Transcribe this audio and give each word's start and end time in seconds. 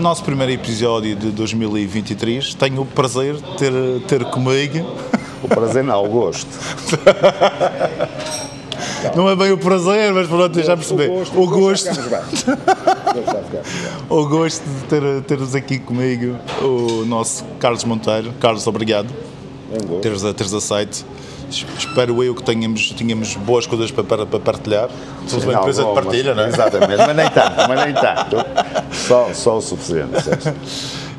nosso 0.00 0.22
primeiro 0.24 0.52
episódio 0.52 1.14
de 1.16 1.30
2023. 1.30 2.54
Tenho 2.54 2.82
o 2.82 2.86
prazer 2.86 3.34
de 3.34 3.56
ter, 3.56 3.72
ter 4.06 4.24
comigo. 4.26 4.86
O 5.42 5.48
prazer 5.48 5.84
não, 5.84 6.04
o 6.04 6.08
gosto. 6.08 6.48
Não 9.14 9.28
é 9.28 9.36
bem 9.36 9.52
o 9.52 9.58
prazer, 9.58 10.12
mas 10.12 10.26
pronto, 10.26 10.62
já 10.62 10.76
percebi. 10.76 11.08
O 11.34 11.46
gosto. 11.46 11.88
O 14.10 14.26
gosto 14.26 14.62
de 14.62 14.84
ter, 14.84 15.22
teres 15.22 15.54
aqui 15.54 15.78
comigo 15.78 16.36
o 16.62 17.04
nosso 17.06 17.44
Carlos 17.58 17.82
Monteiro. 17.84 18.32
Carlos, 18.38 18.66
obrigado 18.66 19.08
É 19.72 19.76
um 19.82 19.86
gosto. 19.86 20.02
teres, 20.02 20.22
teres 20.34 20.52
aceito. 20.52 21.04
Es- 21.48 21.64
Espero 21.78 22.22
eu 22.22 22.34
que 22.34 22.42
tenhamos, 22.42 22.90
tenhamos 22.92 23.34
boas 23.36 23.66
coisas 23.66 23.90
para, 23.90 24.04
para, 24.04 24.26
para 24.26 24.40
partilhar. 24.40 24.88
Somos 25.26 25.44
uma 25.44 25.54
empresa 25.54 25.84
de 25.84 25.92
partilha, 25.94 26.34
mas- 26.34 26.36
não 26.36 26.44
é? 26.44 26.48
Exatamente, 26.48 26.96
mas 27.06 27.16
nem 27.16 27.30
tanto, 27.30 27.56
mas 27.68 27.84
nem 27.84 27.94
tanto. 27.94 28.36
Só, 28.92 29.32
só 29.34 29.56
o 29.58 29.60
suficiente. 29.60 30.10
percebes? 30.10 30.52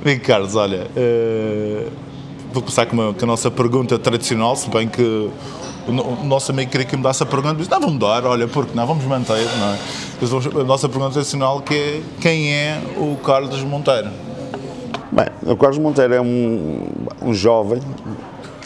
Bem, 0.04 0.20
Carlos, 0.20 0.56
olha, 0.56 0.88
eh, 0.96 1.88
vou 2.54 2.62
começar 2.62 2.86
com, 2.86 2.94
uma- 2.94 3.14
com 3.14 3.26
a 3.26 3.28
nossa 3.28 3.50
pergunta 3.52 3.98
tradicional, 4.00 4.56
se 4.56 4.70
bem 4.70 4.88
que 4.88 5.02
o, 5.88 5.92
no- 5.92 6.04
o 6.22 6.24
nosso 6.26 6.52
amigo 6.52 6.70
queria 6.72 6.86
que 6.86 6.96
mudasse 6.96 7.24
a 7.24 7.26
pergunta, 7.26 7.56
mas 7.58 7.68
não, 7.68 7.80
vamos 7.80 7.94
mudar, 7.96 8.26
olha, 8.26 8.48
porque 8.48 8.72
não, 8.76 8.86
vamos 8.86 9.04
manter, 9.06 9.46
não 9.58 9.74
é? 9.74 10.62
A 10.62 10.64
nossa 10.64 10.88
pergunta 10.90 11.14
tradicional 11.14 11.62
que 11.62 11.74
é 11.76 12.02
quem 12.20 12.52
é 12.54 12.82
o 12.98 13.16
Carlos 13.24 13.62
Monteiro? 13.64 14.10
Bem, 15.12 15.26
o 15.46 15.56
Carlos 15.56 15.78
Monteiro 15.80 16.14
é 16.14 16.22
um, 16.22 16.86
um 17.22 17.34
jovem 17.34 17.80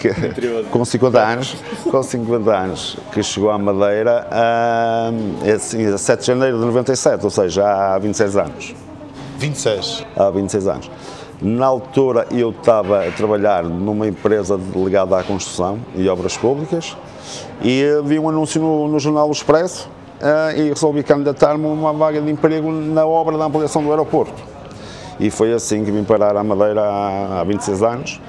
que, 0.02 0.64
com 0.72 0.84
50 0.84 1.20
anos, 1.20 1.56
com 1.90 2.02
50 2.02 2.52
anos, 2.52 2.98
que 3.14 3.22
chegou 3.22 3.52
à 3.52 3.58
Madeira 3.58 4.28
a, 4.32 5.12
é 5.46 5.52
assim, 5.52 5.86
a 5.86 5.98
7 5.98 6.20
de 6.22 6.26
janeiro 6.26 6.60
de 6.60 6.66
97, 6.66 7.24
ou 7.24 7.30
seja, 7.30 7.64
há 7.64 8.00
26 8.00 8.38
anos. 8.38 8.76
26. 9.38 10.06
há 10.18 10.30
26 10.30 10.68
anos. 10.68 10.92
Na 11.42 11.66
altura 11.66 12.28
eu 12.32 12.52
estava 12.52 13.08
a 13.08 13.12
trabalhar 13.12 13.64
numa 13.64 14.08
empresa 14.08 14.60
ligada 14.76 15.18
à 15.18 15.24
construção 15.24 15.80
e 15.96 16.08
obras 16.08 16.38
públicas 16.38 16.96
e 17.64 17.84
vi 18.06 18.20
um 18.20 18.30
anúncio 18.30 18.62
no, 18.62 18.88
no 18.88 19.00
jornal 19.00 19.28
O 19.28 19.32
Expresso 19.32 19.90
eh, 20.22 20.54
e 20.58 20.70
resolvi 20.70 21.02
candidatar-me 21.02 21.66
a 21.66 21.70
uma 21.70 21.92
vaga 21.94 22.22
de 22.22 22.30
emprego 22.30 22.72
na 22.72 23.08
obra 23.08 23.40
da 23.40 23.46
ampliação 23.46 23.84
do 23.84 23.90
aeroporto. 23.90 24.40
E 25.20 25.32
foi 25.32 25.52
assim 25.52 25.84
que 25.84 25.90
vim 25.90 26.04
parar 26.04 26.38
à 26.38 26.44
Madeira 26.44 26.82
há, 26.82 27.42
há 27.42 27.44
26 27.44 27.82
anos 27.82 28.22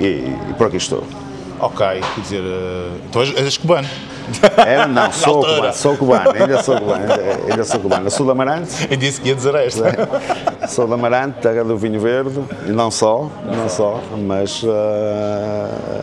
e, 0.00 0.50
e 0.50 0.54
por 0.56 0.66
aqui 0.66 0.76
estou. 0.76 1.04
Ok, 1.60 1.86
quer 1.86 2.20
dizer, 2.22 2.42
eh, 2.42 2.90
então 3.08 3.20
és, 3.20 3.58
cubano. 3.58 3.86
Era, 4.56 4.88
não, 4.88 5.12
sou 5.12 5.44
cubano, 5.44 5.72
sou 5.74 5.96
cubano, 5.96 6.32
ainda 6.32 6.62
sou 6.62 6.78
cubano, 6.78 7.02
ainda, 7.02 7.40
ainda 7.50 7.64
sou 7.64 7.80
cubano. 7.80 8.06
Eu 8.06 8.10
sou 8.10 8.24
de 8.24 8.32
Amarante, 8.32 8.88
Eu 8.90 8.96
disse 8.96 9.20
que 9.20 9.28
ia 9.28 9.34
dizer 9.34 9.54
esta. 9.54 10.08
Sou 10.68 10.86
de 10.86 10.94
Amarante, 10.94 11.40
terra 11.40 11.62
do 11.62 11.76
vinho 11.76 12.00
verde, 12.00 12.40
e 12.66 12.70
não 12.70 12.90
só, 12.90 13.30
não 13.44 13.68
só, 13.68 14.00
mas 14.26 14.64
ah, 14.66 16.02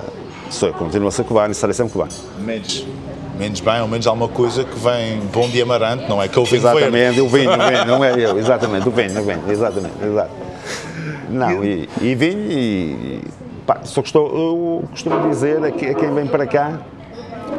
sou, 0.51 0.71
continuo 0.73 1.07
a 1.07 1.11
ser 1.11 1.23
cubano 1.23 1.51
e 1.51 1.55
serei 1.55 1.73
sempre 1.73 1.93
cubano. 1.93 2.11
Menos, 2.37 2.85
menos 3.39 3.59
bem, 3.59 3.81
ou 3.81 3.87
menos 3.87 4.05
alguma 4.05 4.27
coisa 4.27 4.63
que 4.63 4.77
vem 4.77 5.19
bom 5.33 5.49
de 5.49 5.59
amarante, 5.59 6.07
não 6.07 6.21
é? 6.21 6.27
Que 6.27 6.37
eu 6.37 6.45
vinho 6.45 6.61
verde. 6.61 6.77
Exatamente, 6.77 7.21
o 7.21 7.27
vinho, 7.27 7.49
o 7.49 7.67
vinho, 7.67 7.85
não 7.85 8.05
é 8.05 8.11
eu, 8.11 8.37
exatamente, 8.37 8.87
o 8.87 8.91
vinho, 8.91 9.19
o 9.19 9.23
vinho, 9.23 9.43
exatamente, 9.49 9.95
exato. 10.03 10.31
Não, 11.29 11.63
e, 11.63 11.89
e 11.99 12.13
vinho 12.13 12.51
e. 12.51 13.21
Só 13.87 14.01
que 14.01 14.07
estou, 14.09 14.27
eu 14.27 14.83
costumo 14.91 15.29
dizer 15.29 15.63
a, 15.63 15.71
que- 15.71 15.85
a 15.87 15.93
quem 15.93 16.13
vem 16.13 16.27
para 16.27 16.45
cá, 16.45 16.79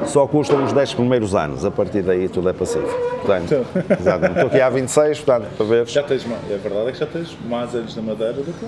só 0.04 0.26
custam 0.26 0.62
os 0.64 0.72
10 0.72 0.94
primeiros 0.94 1.34
anos, 1.34 1.64
a 1.64 1.70
partir 1.70 2.02
daí 2.02 2.28
tudo 2.28 2.48
é 2.48 2.52
pacífico. 2.52 2.92
Portanto, 3.24 3.66
exatamente. 3.98 4.34
Estou 4.34 4.46
aqui 4.46 4.60
há 4.60 4.70
26, 4.70 5.20
portanto, 5.20 5.48
para 5.56 5.66
ver. 5.66 5.86
Já 5.88 6.02
tens, 6.02 6.24
ma- 6.24 6.36
é 6.48 6.56
verdade 6.56 6.88
é 6.88 6.92
que 6.92 6.98
já 6.98 7.06
tens 7.06 7.36
mais 7.48 7.74
anos 7.74 7.96
na 7.96 8.02
Madeira 8.02 8.32
do 8.34 8.44
que 8.52 8.66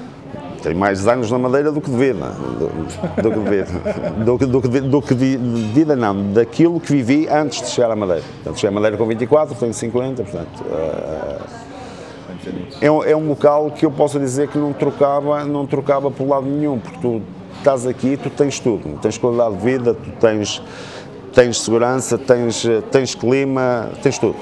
Tenho 0.63 0.77
mais 0.79 1.07
anos 1.07 1.31
na 1.31 1.39
Madeira 1.39 1.71
do 1.73 1.81
que 1.81 1.91
de 1.91 1.97
vida. 1.97 2.27
Do, 2.59 3.23
do 3.23 3.31
que 3.31 3.39
de 3.39 3.51
vida. 3.51 4.25
Do, 4.25 4.39
que- 4.39 4.47
do, 4.47 4.61
de- 4.69 4.81
do 4.81 5.03
que 5.03 5.15
de, 5.15 5.37
vida, 5.37 5.95
não. 5.95 6.33
Daquilo 6.33 6.81
que 6.81 6.93
vivi 6.93 7.29
antes 7.29 7.63
de 7.63 7.69
chegar 7.69 7.91
à 7.91 7.97
Madeira. 7.97 8.23
Portanto, 8.37 8.57
cheguei 8.57 8.71
à 8.71 8.73
Madeira 8.73 8.97
com 8.97 9.07
24, 9.07 9.55
tenho 9.55 9.73
50, 9.75 10.23
portanto. 10.25 10.65
eh, 10.73 11.39
é, 12.81 12.91
um, 12.91 13.05
é 13.05 13.15
um 13.15 13.29
local 13.29 13.71
que 13.71 13.85
eu 13.87 13.91
posso 13.91 14.19
dizer 14.19 14.49
que 14.49 14.59
não 14.59 14.73
trocava, 14.73 15.45
não 15.45 15.67
trocava 15.67 16.11
por 16.11 16.27
lado 16.27 16.47
nenhum, 16.47 16.79
porque 16.79 16.99
tu 17.01 17.23
estás 17.61 17.87
aqui, 17.87 18.17
tu 18.17 18.31
tens 18.31 18.59
tudo. 18.59 18.99
Tens 19.01 19.17
qualidade 19.19 19.57
de 19.57 19.65
vida, 19.65 19.95
tu 19.95 20.11
tens, 20.19 20.63
tens 21.33 21.61
segurança, 21.61 22.19
tens, 22.19 22.65
eh, 22.65 22.83
tens 22.91 23.15
clima, 23.15 23.91
tens 24.03 24.19
tudo. 24.19 24.37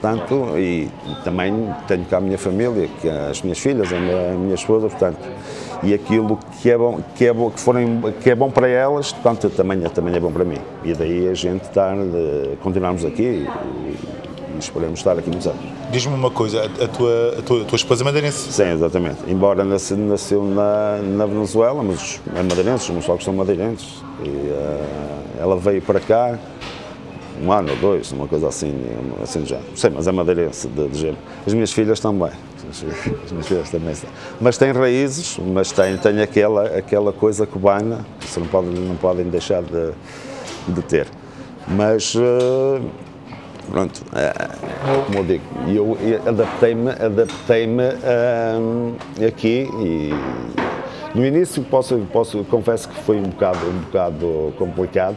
Portanto, 0.00 0.58
e 0.58 0.88
também 1.22 1.52
tenho 1.86 2.06
cá 2.06 2.16
a 2.16 2.20
minha 2.20 2.38
família, 2.38 2.88
é 3.04 3.30
as 3.30 3.42
minhas 3.42 3.58
filhas, 3.58 3.92
a 3.92 4.00
minha, 4.00 4.32
a 4.32 4.34
minha 4.34 4.54
esposa, 4.54 4.88
portanto, 4.88 5.18
e 5.82 5.92
aquilo 5.92 6.38
que 6.62 6.70
é 6.70 6.78
bom, 6.78 7.00
que 7.14 7.26
é 7.26 7.32
bom, 7.34 7.50
que 7.50 7.60
forem, 7.60 8.00
que 8.22 8.30
é 8.30 8.34
bom 8.34 8.50
para 8.50 8.66
elas, 8.66 9.12
portanto, 9.12 9.50
também, 9.50 9.84
é- 9.84 9.88
também 9.90 10.14
é 10.14 10.20
bom 10.20 10.32
para 10.32 10.44
mim. 10.44 10.56
E 10.82 10.94
daí 10.94 11.28
a 11.28 11.34
gente 11.34 11.64
estar, 11.64 11.94
de, 11.94 12.56
continuarmos 12.62 13.04
aqui 13.04 13.46
e 13.46 14.19
esperemos 14.64 15.00
estar 15.00 15.18
aqui 15.18 15.28
muitos 15.28 15.46
anos. 15.46 15.60
Diz-me 15.90 16.14
uma 16.14 16.30
coisa, 16.30 16.62
a, 16.62 16.84
a 16.84 16.88
tua, 16.88 17.34
a, 17.38 17.42
tua, 17.42 17.62
a 17.62 17.64
tua 17.64 17.76
esposa 17.76 18.02
é 18.02 18.04
madeirense? 18.04 18.52
Sim, 18.52 18.72
exatamente. 18.72 19.18
Embora 19.28 19.64
nasceu, 19.64 19.96
nasceu 19.96 20.42
na, 20.42 20.98
na 21.02 21.26
Venezuela, 21.26 21.82
mas 21.82 22.20
é 22.34 22.42
madeirense, 22.42 22.84
os 22.84 22.90
meus 22.90 23.04
sogros 23.04 23.24
são 23.24 23.34
madeirenses. 23.34 24.02
E 24.24 24.28
eh, 24.28 25.40
ela 25.40 25.56
veio 25.56 25.82
para 25.82 26.00
cá 26.00 26.38
um 27.42 27.50
ano 27.52 27.70
ou 27.70 27.76
dois, 27.76 28.12
uma 28.12 28.28
coisa 28.28 28.48
assim, 28.48 28.74
assim 29.22 29.44
já. 29.46 29.58
Sei, 29.74 29.90
mas 29.90 30.06
é 30.06 30.12
madeirense 30.12 30.68
de, 30.68 30.88
de 30.88 30.98
género. 30.98 31.18
As 31.46 31.54
minhas 31.54 31.72
filhas 31.72 31.98
também. 31.98 32.30
As 32.70 33.32
minhas 33.32 33.46
filhas 33.46 33.70
também 33.70 33.94
são. 33.94 34.08
Mas 34.40 34.58
têm 34.58 34.72
raízes, 34.72 35.38
mas 35.38 35.72
têm, 35.72 35.96
têm 35.96 36.20
aquela, 36.20 36.66
aquela 36.66 37.12
coisa 37.12 37.46
cubana, 37.46 38.04
que 38.20 38.38
não 38.38 38.46
podem, 38.46 38.70
não 38.72 38.96
podem 38.96 39.24
deixar 39.24 39.62
de, 39.62 39.92
de 40.68 40.82
ter. 40.82 41.06
Mas 41.66 42.14
eh, 42.16 42.80
pronto, 43.70 44.02
é, 44.14 44.32
como 45.06 45.18
eu 45.18 45.24
digo, 45.24 45.44
eu 45.68 45.96
adaptei-me, 46.28 46.90
adaptei-me 46.90 47.82
hum, 48.58 48.94
aqui 49.26 49.68
e 49.78 50.12
no 51.14 51.24
início 51.24 51.62
posso, 51.62 51.96
posso, 52.12 52.44
confesso 52.44 52.88
que 52.88 52.94
foi 53.02 53.16
um 53.16 53.24
bocado, 53.24 53.58
um 53.66 53.80
bocado 53.80 54.54
complicado, 54.58 55.16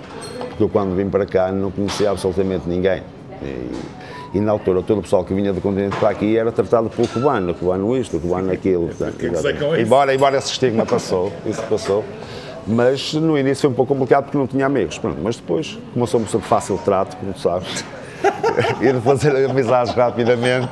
porque 0.49 0.63
eu 0.63 0.69
quando 0.69 0.95
vim 0.95 1.09
para 1.09 1.25
cá 1.25 1.51
não 1.51 1.71
conhecia 1.71 2.09
absolutamente 2.09 2.67
ninguém. 2.67 3.01
E, 3.41 4.37
e 4.37 4.39
na 4.39 4.51
altura 4.51 4.81
todo 4.81 4.99
o 4.99 5.01
pessoal 5.03 5.23
que 5.23 5.33
vinha 5.33 5.53
do 5.53 5.61
continente 5.61 5.95
para 5.97 6.09
aqui 6.09 6.35
era 6.35 6.51
tratado 6.51 6.89
pelo 6.89 7.07
cubano, 7.07 7.51
o 7.51 7.55
cubano 7.55 7.95
isto, 7.95 8.17
o 8.17 8.19
cubano 8.19 8.51
aquilo. 8.51 8.87
Portanto, 8.87 9.23
exatamente. 9.23 9.63
isso. 9.63 9.75
embora, 9.75 10.15
embora 10.15 10.37
esse 10.37 10.51
estigma 10.51 10.85
passou, 10.85 11.31
isso 11.45 11.61
passou. 11.63 12.03
Mas 12.65 13.13
no 13.13 13.37
início 13.37 13.61
foi 13.61 13.69
um 13.69 13.73
pouco 13.73 13.93
complicado 13.93 14.23
porque 14.23 14.37
não 14.37 14.47
tinha 14.47 14.65
amigos. 14.65 14.97
Pronto, 14.97 15.19
mas 15.21 15.35
depois, 15.35 15.77
como 15.93 16.03
eu 16.03 16.07
sou 16.07 16.19
uma 16.19 16.25
pessoa 16.25 16.41
de 16.41 16.47
fácil 16.47 16.79
trato, 16.83 17.17
como 17.17 17.33
tu 17.33 17.39
sabes, 17.39 17.85
de 18.79 19.01
fazer 19.01 19.49
amizades 19.49 19.93
rapidamente, 19.93 20.67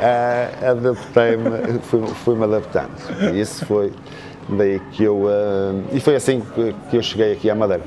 eh, 0.00 0.48
adaptei-me, 0.70 1.78
fui- 1.82 2.06
fui-me 2.24 2.44
adaptando. 2.44 2.90
E 3.34 3.40
isso 3.40 3.64
foi 3.66 3.92
daí 4.48 4.80
que 4.92 5.04
eu. 5.04 5.26
eh, 5.28 5.96
e 5.96 6.00
foi 6.00 6.16
assim 6.16 6.40
que, 6.54 6.74
que 6.90 6.96
eu 6.96 7.02
cheguei 7.02 7.32
aqui 7.32 7.50
à 7.50 7.54
Madeira. 7.54 7.82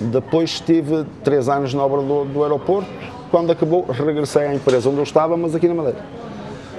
Depois 0.00 0.50
estive 0.50 1.04
três 1.22 1.48
anos 1.48 1.72
na 1.74 1.82
obra 1.84 2.00
do, 2.02 2.24
do 2.24 2.42
aeroporto. 2.42 2.88
Quando 3.30 3.50
acabou, 3.50 3.84
regressei 3.90 4.46
à 4.46 4.54
empresa 4.54 4.88
onde 4.88 4.98
eu 4.98 5.02
estava, 5.02 5.36
mas 5.36 5.54
aqui 5.54 5.66
na 5.66 5.74
Madeira. 5.74 5.98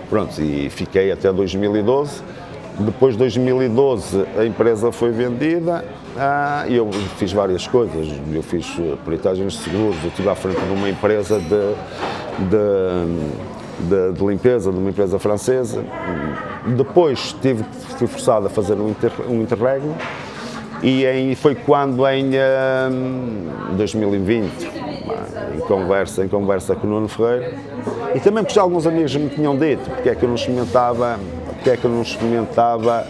Pronto, 0.10 0.42
e 0.42 0.70
fiquei 0.70 1.12
até 1.12 1.32
2012. 1.34 2.22
Depois 2.80 3.14
de 3.14 3.20
2012 3.20 4.26
a 4.38 4.46
empresa 4.46 4.92
foi 4.92 5.10
vendida 5.12 5.86
ah, 6.18 6.66
e 6.68 6.76
eu 6.76 6.90
fiz 7.18 7.32
várias 7.32 7.66
coisas. 7.68 8.08
Eu 8.34 8.44
fiz 8.44 8.68
eh, 8.80 8.96
peritagens 9.06 9.54
de 9.54 9.60
seguros, 9.60 9.96
eu 10.04 10.10
estive 10.10 10.30
à 10.30 10.36
frente 10.36 10.60
de 10.60 10.74
uma 10.74 10.90
empresa 10.90 11.40
de, 11.40 11.48
de, 12.50 13.88
de- 13.90 14.14
de 14.18 14.26
limpeza, 14.26 14.72
de 14.72 14.78
uma 14.78 14.90
empresa 14.90 15.18
francesa. 15.20 15.84
Depois 16.76 17.34
tive, 17.42 17.64
fui 17.98 18.08
forçado 18.08 18.48
a 18.48 18.50
fazer 18.50 18.74
um, 18.74 18.90
inter, 18.90 19.12
um 19.30 19.42
interregno 19.42 19.96
e 20.84 21.06
em- 21.06 21.34
foi 21.36 21.56
quando 21.56 22.06
em 22.10 22.32
hum, 22.92 23.48
2020, 23.78 24.52
em 25.56 25.60
conversa, 25.62 26.26
em 26.26 26.28
conversa 26.28 26.76
com 26.76 26.88
o 26.88 26.90
Nuno 26.90 27.08
Ferreira, 27.08 27.54
e 28.14 28.20
também 28.20 28.44
porque 28.44 28.56
já 28.56 28.62
alguns 28.62 28.86
amigos 28.86 29.16
me 29.16 29.30
tinham 29.30 29.58
dito 29.58 29.90
porque 29.90 30.10
é 30.10 30.16
que 30.16 30.24
eu 30.24 30.28
não 30.30 30.36
experimentava, 30.36 31.18
porque 31.66 31.72
é 31.72 31.78
que 31.78 31.86
eu 31.86 31.90
não 31.90 32.04
experimentava 32.04 33.08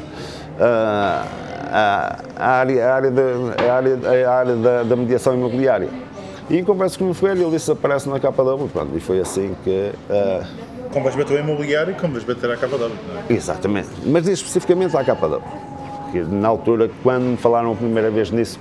ah, 0.58 1.26
a, 1.70 2.20
a 2.38 2.50
área, 2.52 2.88
a 2.88 2.96
área, 2.96 3.12
da, 3.12 3.22
a 3.22 3.76
área, 3.76 4.30
a 4.30 4.34
área 4.34 4.56
da, 4.56 4.84
da 4.84 4.96
mediação 4.96 5.34
imobiliária. 5.34 5.90
E 6.50 6.58
em 6.58 6.64
conversa 6.64 6.98
com 6.98 7.04
o 7.04 7.08
Nuno 7.08 7.20
Ferreira, 7.20 7.42
ele 7.42 7.52
disse 7.52 7.70
aparece 7.70 8.08
na 8.08 8.18
capa 8.18 8.46
da 8.46 8.56
pronto, 8.56 8.96
e 8.96 9.00
foi 9.02 9.20
assim 9.20 9.54
que. 9.62 9.92
ah, 10.10 10.46
Como 10.94 11.04
vais 11.04 11.18
bater 11.18 11.36
o 11.36 11.40
imobiliário 11.40 11.92
e 11.92 11.96
como 11.96 12.14
vais 12.14 12.24
bater 12.24 12.50
a 12.50 12.56
capa 12.56 12.78
não 12.78 12.86
é? 12.88 13.34
Exatamente. 13.34 13.90
Mas 14.06 14.24
diz 14.24 14.40
especificamente 14.40 14.96
à 14.96 15.04
capa 15.04 15.28
d'água. 15.28 15.48
Porque 16.04 16.20
na 16.22 16.48
altura, 16.48 16.90
quando 17.04 17.24
me 17.24 17.38
falaram 17.38 17.74
a 17.74 17.76
primeira 17.76 18.10
vez 18.10 18.32
nisso, 18.32 18.58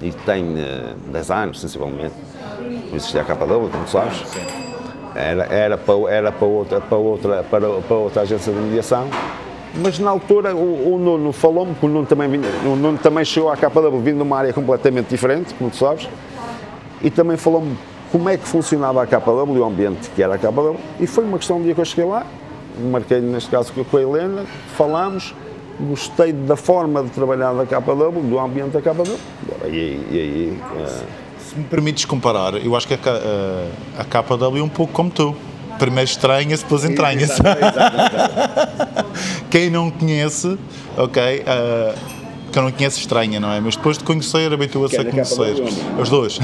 e 0.00 0.12
tem 0.12 0.54
eh, 0.60 0.94
10 1.10 1.30
anos, 1.32 1.60
sensivelmente, 1.60 2.14
não 2.60 2.94
existia 2.96 3.22
a 3.22 3.24
capa 3.24 3.44
d'água, 3.46 3.68
como 3.68 3.82
tu 3.82 3.90
sabes, 3.90 4.22
era, 5.14 5.44
era, 5.44 5.78
para, 5.78 6.10
era 6.10 6.32
para, 6.32 6.46
outra, 6.46 6.80
para, 6.80 6.98
outra, 6.98 7.42
para, 7.42 7.68
para 7.80 7.96
outra 7.96 8.22
agência 8.22 8.52
de 8.52 8.58
mediação, 8.58 9.08
Mas 9.74 9.98
na 9.98 10.10
altura 10.10 10.54
o, 10.54 10.94
o 10.94 10.98
Nuno 10.98 11.32
falou-me, 11.32 11.74
que 11.74 11.86
o 11.86 11.88
Nuno 11.88 12.06
também, 12.06 12.28
vinha, 12.28 12.48
o 12.64 12.76
Nuno 12.76 12.98
também 12.98 13.24
chegou 13.24 13.50
à 13.50 13.56
KW 13.56 13.98
vindo 14.02 14.16
de 14.16 14.22
uma 14.22 14.38
área 14.38 14.52
completamente 14.52 15.08
diferente, 15.08 15.54
como 15.54 15.70
tu 15.70 15.76
sabes, 15.76 16.08
e 17.02 17.10
também 17.10 17.36
falou-me 17.36 17.76
como 18.10 18.28
é 18.28 18.36
que 18.36 18.46
funcionava 18.46 19.02
a 19.02 19.06
KW 19.06 19.54
e 19.54 19.58
o 19.58 19.64
ambiente 19.64 20.10
que 20.10 20.22
era 20.22 20.34
a 20.34 20.38
KW, 20.38 20.76
e 20.98 21.06
foi 21.06 21.24
uma 21.24 21.38
questão 21.38 21.58
de 21.58 21.64
dia 21.64 21.74
que 21.74 21.80
eu 21.80 21.84
cheguei 21.84 22.04
lá, 22.04 22.26
marquei 22.90 23.20
neste 23.20 23.50
caso 23.50 23.72
com 23.72 23.96
a 23.96 24.02
Helena, 24.02 24.44
falámos, 24.76 25.34
gostei 25.80 26.32
da 26.32 26.56
forma 26.56 27.02
de 27.02 27.10
trabalhar 27.10 27.52
da 27.52 27.66
KW, 27.66 28.20
do 28.22 28.38
ambiente 28.38 28.70
da 28.70 28.80
KW, 28.80 29.16
e 29.64 29.64
aí, 29.64 30.06
e 30.10 30.58
uh... 30.76 31.27
se 31.48 31.56
me 31.56 31.64
permites 31.64 32.04
comparar, 32.04 32.54
eu 32.54 32.76
acho 32.76 32.86
que 32.86 32.94
a, 32.94 32.98
a, 32.98 34.02
a 34.02 34.04
KW 34.04 34.58
é 34.58 34.62
um 34.62 34.68
pouco 34.68 34.92
como 34.92 35.10
tu 35.10 35.34
primeiro 35.78 36.10
estranha-se, 36.10 36.62
depois 36.62 36.84
entranha-se. 36.84 37.40
Quem 39.48 39.70
não 39.70 39.90
conhece, 39.90 40.58
ok, 40.96 41.40
uh, 41.40 41.94
quem 42.52 42.62
não 42.62 42.72
conhece 42.72 42.98
estranha, 42.98 43.38
não 43.38 43.52
é? 43.52 43.60
Mas 43.60 43.76
depois 43.76 43.98
de 43.98 44.04
conhecer, 44.04 44.50
habitua-se 44.52 44.96
a 44.96 45.04
conhecer. 45.04 45.54
Os 46.00 46.08
dois. 46.08 46.38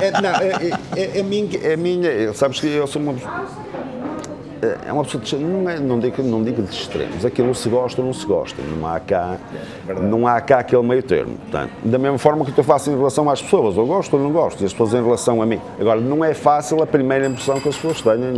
é, 0.00 0.20
não, 0.20 0.30
é, 0.30 0.70
é, 0.96 1.18
é, 1.18 1.22
minha, 1.22 1.58
é 1.62 1.76
minha, 1.76 2.32
sabes 2.32 2.60
que 2.60 2.66
eu 2.66 2.86
sou 2.86 3.02
uma 3.02 3.14
é 4.86 4.92
uma 4.92 5.04
pessoa 5.04 5.22
de, 5.22 5.36
não, 5.36 5.68
é, 5.68 5.78
não, 5.78 5.98
digo, 5.98 6.22
não 6.22 6.42
digo 6.42 6.62
de 6.62 6.70
extremos, 6.70 7.24
aquilo 7.24 7.54
se 7.54 7.68
gosta 7.68 8.00
ou 8.00 8.06
não 8.06 8.12
se 8.12 8.26
gosta, 8.26 8.60
não 8.62 8.86
há 8.86 8.98
cá, 8.98 9.36
não 10.02 10.26
há 10.26 10.40
cá 10.40 10.58
aquele 10.58 10.82
meio 10.82 11.02
termo. 11.02 11.36
Portanto, 11.36 11.72
da 11.84 11.98
mesma 11.98 12.18
forma 12.18 12.44
que 12.44 12.58
eu 12.58 12.64
faço 12.64 12.90
em 12.90 12.96
relação 12.96 13.28
às 13.30 13.40
pessoas, 13.40 13.76
ou 13.76 13.86
gosto 13.86 14.16
ou 14.16 14.22
não 14.22 14.32
gosto, 14.32 14.60
e 14.62 14.66
as 14.66 14.72
pessoas 14.72 14.94
em 14.94 15.02
relação 15.02 15.40
a 15.40 15.46
mim. 15.46 15.60
Agora, 15.80 16.00
não 16.00 16.24
é 16.24 16.34
fácil 16.34 16.82
a 16.82 16.86
primeira 16.86 17.26
impressão 17.26 17.60
que 17.60 17.68
as 17.68 17.76
pessoas 17.76 18.00
tenham 18.00 18.34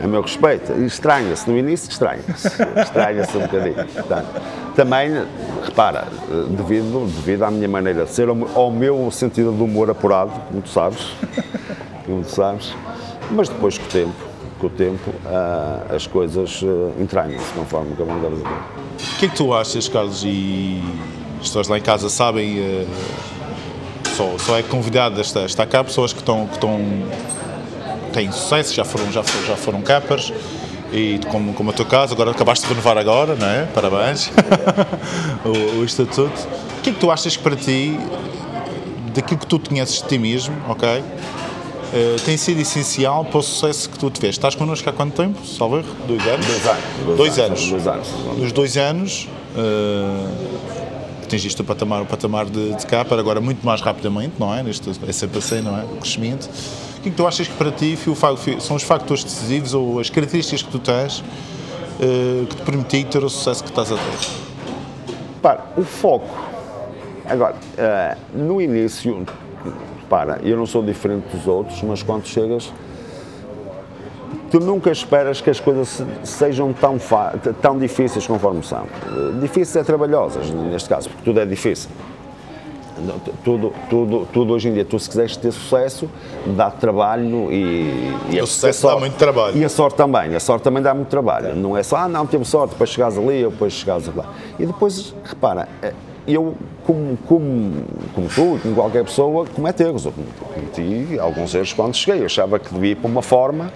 a, 0.00 0.04
a 0.04 0.06
meu 0.08 0.22
respeito. 0.22 0.72
Estranha-se, 0.82 1.48
no 1.48 1.56
início 1.56 1.88
estranha-se, 1.88 2.48
estranha-se 2.82 3.36
um 3.36 3.42
bocadinho. 3.42 3.86
Portanto, 3.86 4.42
também, 4.74 5.24
repara, 5.62 6.08
devido, 6.50 7.06
devido 7.06 7.44
à 7.44 7.50
minha 7.50 7.68
maneira 7.68 8.04
de 8.04 8.10
ser, 8.10 8.28
ao 8.28 8.70
meu 8.70 9.10
sentido 9.10 9.52
de 9.52 9.62
humor 9.62 9.88
apurado, 9.88 10.32
como 10.48 10.62
tu 10.62 10.68
sabes, 10.68 11.12
como 12.04 12.22
tu 12.22 12.30
sabes, 12.30 12.74
mas 13.30 13.48
depois 13.48 13.78
com 13.78 13.84
o 13.84 13.88
tempo, 13.88 14.31
com 14.62 14.68
o 14.68 14.70
tempo 14.70 15.10
uh, 15.10 15.94
as 15.94 16.06
coisas 16.06 16.62
uh, 16.62 16.92
entranham-se 17.00 17.52
conforme 17.52 17.96
que 17.96 18.02
vão 18.02 18.20
dar 18.20 18.28
O 18.28 19.18
que 19.18 19.26
é 19.26 19.28
que 19.28 19.34
tu 19.34 19.52
achas, 19.52 19.88
Carlos, 19.88 20.22
e 20.24 20.80
as 21.40 21.48
pessoas 21.48 21.66
lá 21.66 21.78
em 21.78 21.80
casa 21.82 22.08
sabem, 22.08 22.60
uh, 22.60 22.88
só, 24.16 24.38
só 24.38 24.56
é 24.56 24.62
convidado 24.62 25.20
esta, 25.20 25.40
esta 25.40 25.66
cá 25.66 25.82
pessoas 25.82 26.12
que 26.12 26.20
estão, 26.20 26.46
que 26.46 26.54
estão 26.54 26.80
têm 28.12 28.30
sucesso, 28.30 28.72
já 28.72 28.84
foram, 28.84 29.10
já 29.10 29.24
foram, 29.24 29.46
já 29.46 29.56
foram 29.56 29.82
cappers, 29.82 30.32
e 30.92 31.18
como, 31.28 31.52
como 31.54 31.70
a 31.70 31.72
tua 31.72 31.86
casa, 31.86 32.14
agora 32.14 32.30
acabaste 32.30 32.64
de 32.64 32.72
renovar 32.72 32.96
agora, 32.96 33.34
não 33.34 33.48
é? 33.48 33.66
Parabéns, 33.74 34.30
o, 35.44 35.80
o 35.80 35.84
estatuto. 35.84 36.48
O 36.78 36.82
que 36.82 36.90
é 36.90 36.92
que 36.92 37.00
tu 37.00 37.10
achas 37.10 37.36
que 37.36 37.42
para 37.42 37.56
ti, 37.56 37.98
daquilo 39.12 39.40
que 39.40 39.46
tu 39.46 39.58
conheces 39.58 40.02
de 40.02 40.08
ti 40.08 40.18
mesmo, 40.18 40.54
ok? 40.68 41.02
Uh, 41.92 42.18
tem 42.24 42.38
sido 42.38 42.58
essencial 42.58 43.22
para 43.22 43.38
o 43.38 43.42
sucesso 43.42 43.90
que 43.90 43.98
tu 43.98 44.10
tiveste. 44.10 44.38
Estás 44.38 44.54
connosco 44.54 44.88
há 44.88 44.92
quanto 44.94 45.14
tempo, 45.14 45.44
Salver? 45.46 45.84
Dois 46.06 46.26
anos? 46.26 46.46
Dois 46.46 46.66
anos. 46.66 46.80
Dois, 47.04 47.16
dois 47.16 47.38
anos. 47.38 47.60
anos. 47.60 47.70
Dois 47.70 47.86
anos. 47.86 48.38
Nos 48.38 48.52
dois 48.52 48.76
anos, 48.78 49.28
uh, 49.54 51.22
atingiste 51.22 51.60
o 51.60 51.64
patamar, 51.64 52.00
o 52.00 52.06
patamar 52.06 52.46
de, 52.46 52.74
de 52.74 52.86
capa, 52.86 53.18
agora 53.18 53.40
muito 53.40 53.64
mais 53.64 53.82
rapidamente, 53.82 54.34
não 54.38 54.54
é? 54.54 54.62
Neste 54.62 54.90
é 55.06 55.12
sempre 55.12 55.38
assim, 55.38 55.60
não 55.60 55.78
é? 55.78 55.84
O 55.84 55.96
crescimento. 55.96 56.48
O 56.98 57.00
que 57.02 57.08
é 57.08 57.10
que 57.10 57.16
tu 57.16 57.26
achas 57.26 57.46
que 57.46 57.54
para 57.54 57.70
ti 57.70 57.98
são 58.60 58.76
os 58.76 58.82
factores 58.82 59.24
decisivos 59.24 59.74
ou 59.74 60.00
as 60.00 60.08
características 60.08 60.62
que 60.62 60.70
tu 60.70 60.78
tens 60.78 61.18
uh, 61.20 62.46
que 62.46 62.56
te 62.56 62.62
permitem 62.62 63.04
ter 63.04 63.22
o 63.22 63.28
sucesso 63.28 63.62
que 63.62 63.70
estás 63.70 63.92
a 63.92 63.96
ter? 63.96 65.12
Para, 65.42 65.64
o 65.76 65.82
foco. 65.82 66.28
Agora, 67.26 67.54
uh, 67.54 68.38
no 68.38 68.60
início, 68.62 69.26
repara, 70.12 70.40
eu 70.42 70.56
não 70.58 70.66
sou 70.66 70.82
diferente 70.82 71.24
dos 71.34 71.46
outros, 71.46 71.82
mas 71.82 72.02
quando 72.02 72.26
chegas, 72.26 72.70
tu 74.50 74.60
nunca 74.60 74.90
esperas 74.90 75.40
que 75.40 75.48
as 75.48 75.58
coisas 75.58 76.02
sejam 76.22 76.72
tão, 76.74 76.98
tão 77.62 77.78
difíceis 77.78 78.26
conforme 78.26 78.62
são. 78.62 78.84
Difíceis 79.40 79.76
é 79.76 79.82
trabalhosas, 79.82 80.50
neste 80.50 80.88
caso, 80.88 81.08
porque 81.08 81.24
tudo 81.24 81.40
é 81.40 81.46
difícil. 81.46 81.90
Tudo, 83.42 83.72
tudo, 83.90 84.28
tudo 84.32 84.52
hoje 84.52 84.68
em 84.68 84.74
dia, 84.74 84.84
tu 84.84 84.96
se 84.96 85.08
quiseres 85.08 85.36
ter 85.36 85.50
sucesso, 85.50 86.08
dá 86.46 86.70
trabalho 86.70 87.50
e, 87.50 88.14
e 88.30 88.40
o 88.40 88.46
sucesso 88.46 88.86
dá 88.86 88.96
muito 88.96 89.16
trabalho. 89.16 89.56
E 89.56 89.64
a 89.64 89.68
sorte 89.68 89.96
também, 89.96 90.36
a 90.36 90.38
sorte 90.38 90.62
também 90.62 90.82
dá 90.82 90.94
muito 90.94 91.08
trabalho. 91.08 91.56
Não 91.56 91.76
é 91.76 91.82
só, 91.82 91.96
ah, 91.96 92.08
não, 92.08 92.26
teve 92.26 92.44
sorte, 92.44 92.72
depois 92.72 92.90
chegares 92.90 93.18
ali 93.18 93.44
ou 93.44 93.50
depois 93.50 93.72
chegares 93.72 94.14
lá. 94.14 94.26
E 94.56 94.66
depois, 94.66 95.12
repara, 95.24 95.68
é, 95.82 95.92
eu, 96.26 96.54
como, 96.86 97.16
como, 97.26 97.84
como 98.14 98.28
tu, 98.28 98.58
como 98.62 98.74
qualquer 98.74 99.04
pessoa, 99.04 99.46
cometo 99.46 99.80
erros. 99.82 100.04
Eu 100.04 100.12
cometi 100.54 101.18
alguns 101.18 101.54
erros 101.54 101.72
quando 101.72 101.94
cheguei. 101.94 102.22
Eu 102.22 102.26
achava 102.26 102.58
que 102.58 102.72
devia 102.72 102.92
ir 102.92 102.96
para 102.96 103.08
uma 103.08 103.22
forma 103.22 103.72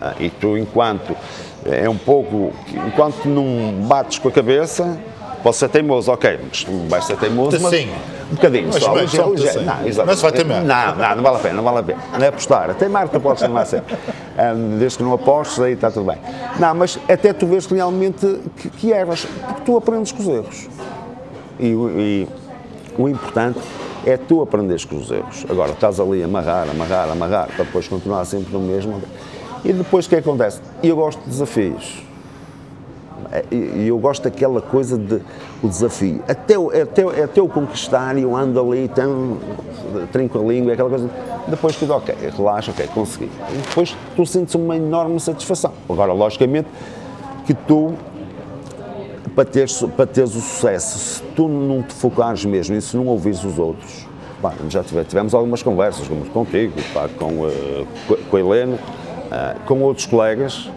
ah, 0.00 0.14
e 0.20 0.30
tu, 0.30 0.56
enquanto 0.56 1.16
é 1.64 1.88
um 1.88 1.96
pouco, 1.96 2.52
enquanto 2.86 3.26
não 3.26 3.86
bates 3.86 4.18
com 4.18 4.28
a 4.28 4.32
cabeça, 4.32 4.98
posso 5.42 5.58
ser 5.58 5.68
teimoso, 5.68 6.10
ok, 6.12 6.38
mas 6.48 6.66
vais 6.88 7.04
ser 7.04 7.16
teimoso, 7.16 7.58
mas 7.60 7.70
Sim. 7.70 7.90
um 8.30 8.34
bocadinho 8.34 8.68
Mas 8.72 8.82
só. 8.82 8.94
bem, 8.94 9.08
só 9.08 9.32
assim. 9.32 9.64
Não. 9.64 10.06
Mas 10.06 10.20
vai 10.20 10.32
teimar. 10.32 10.62
Não, 10.62 10.94
não, 10.94 11.16
não 11.16 11.22
vale 11.22 11.36
a 11.36 11.40
pena, 11.40 11.54
não 11.54 11.64
vale 11.64 11.78
a 11.78 11.82
pena. 11.82 12.00
Não 12.12 12.24
é 12.24 12.28
apostar. 12.28 12.74
Teimar 12.74 13.08
tu 13.08 13.20
podes 13.20 13.42
teimar 13.42 13.66
sempre. 13.66 13.96
Um, 14.38 14.76
desde 14.78 14.98
que 14.98 15.04
não 15.04 15.12
apostes, 15.12 15.58
aí 15.60 15.72
está 15.72 15.90
tudo 15.90 16.06
bem. 16.06 16.18
Não, 16.58 16.74
mas 16.74 16.98
até 17.08 17.32
tu 17.32 17.46
vês 17.46 17.66
realmente 17.66 18.40
que, 18.56 18.70
que 18.70 18.92
erras, 18.92 19.26
porque 19.46 19.62
tu 19.64 19.76
aprendes 19.76 20.12
com 20.12 20.22
os 20.22 20.28
erros. 20.28 20.68
E, 21.58 21.66
e, 21.66 22.28
o 22.96 23.08
importante 23.08 23.60
é 24.04 24.16
tu 24.16 24.42
aprenderes 24.42 24.84
com 24.84 24.96
os 24.96 25.10
erros. 25.10 25.44
Agora, 25.48 25.72
estás 25.72 26.00
ali 26.00 26.22
a 26.22 26.26
amarrar, 26.26 26.68
amarrar, 26.68 27.10
amarrar, 27.10 27.48
para 27.48 27.64
depois 27.64 27.86
continuar 27.88 28.24
sempre 28.24 28.52
no 28.52 28.60
mesmo. 28.60 29.00
E 29.64 29.72
depois 29.72 30.06
o 30.06 30.08
que 30.08 30.16
acontece? 30.16 30.60
Eu 30.82 30.96
gosto 30.96 31.20
de 31.20 31.30
desafios. 31.30 32.02
E 33.50 33.86
eu 33.86 33.98
gosto 33.98 34.22
daquela 34.22 34.60
coisa 34.60 34.96
de 34.96 35.20
o 35.62 35.68
desafio. 35.68 36.22
Até, 36.28 36.54
até, 36.54 37.22
até 37.22 37.42
o 37.42 37.48
conquistar 37.48 38.16
e 38.16 38.22
eu 38.22 38.34
ando 38.36 38.60
ali, 38.60 38.88
tão, 38.88 39.38
trinco 40.12 40.38
a 40.38 40.42
língua, 40.42 40.72
aquela 40.72 40.88
coisa. 40.88 41.10
Depois 41.46 41.76
tudo 41.76 41.94
ok, 41.94 42.14
relaxa, 42.36 42.70
ok, 42.70 42.86
consegui. 42.94 43.30
E 43.50 43.56
depois 43.56 43.96
tu 44.14 44.24
sentes 44.24 44.54
uma 44.54 44.76
enorme 44.76 45.18
satisfação. 45.18 45.72
Agora, 45.88 46.12
logicamente, 46.12 46.68
que 47.44 47.54
tu 47.54 47.94
para 49.38 49.44
teres, 49.44 49.80
para 49.96 50.04
teres 50.04 50.34
o 50.34 50.40
sucesso, 50.40 50.98
se 50.98 51.22
tu 51.36 51.46
não 51.46 51.80
te 51.80 51.94
focares 51.94 52.44
mesmo 52.44 52.74
e 52.74 52.82
se 52.82 52.96
não 52.96 53.06
ouvires 53.06 53.44
os 53.44 53.56
outros, 53.56 54.04
pá, 54.42 54.52
já 54.68 54.82
tivemos 54.82 55.32
algumas 55.32 55.62
conversas, 55.62 56.08
contigo, 56.32 56.74
pá, 56.92 57.08
com, 57.16 57.46
uh, 57.46 57.86
com 58.28 58.36
a 58.36 58.40
Helena, 58.40 58.74
uh, 58.74 59.60
com 59.64 59.80
outros 59.82 60.06
colegas, 60.06 60.68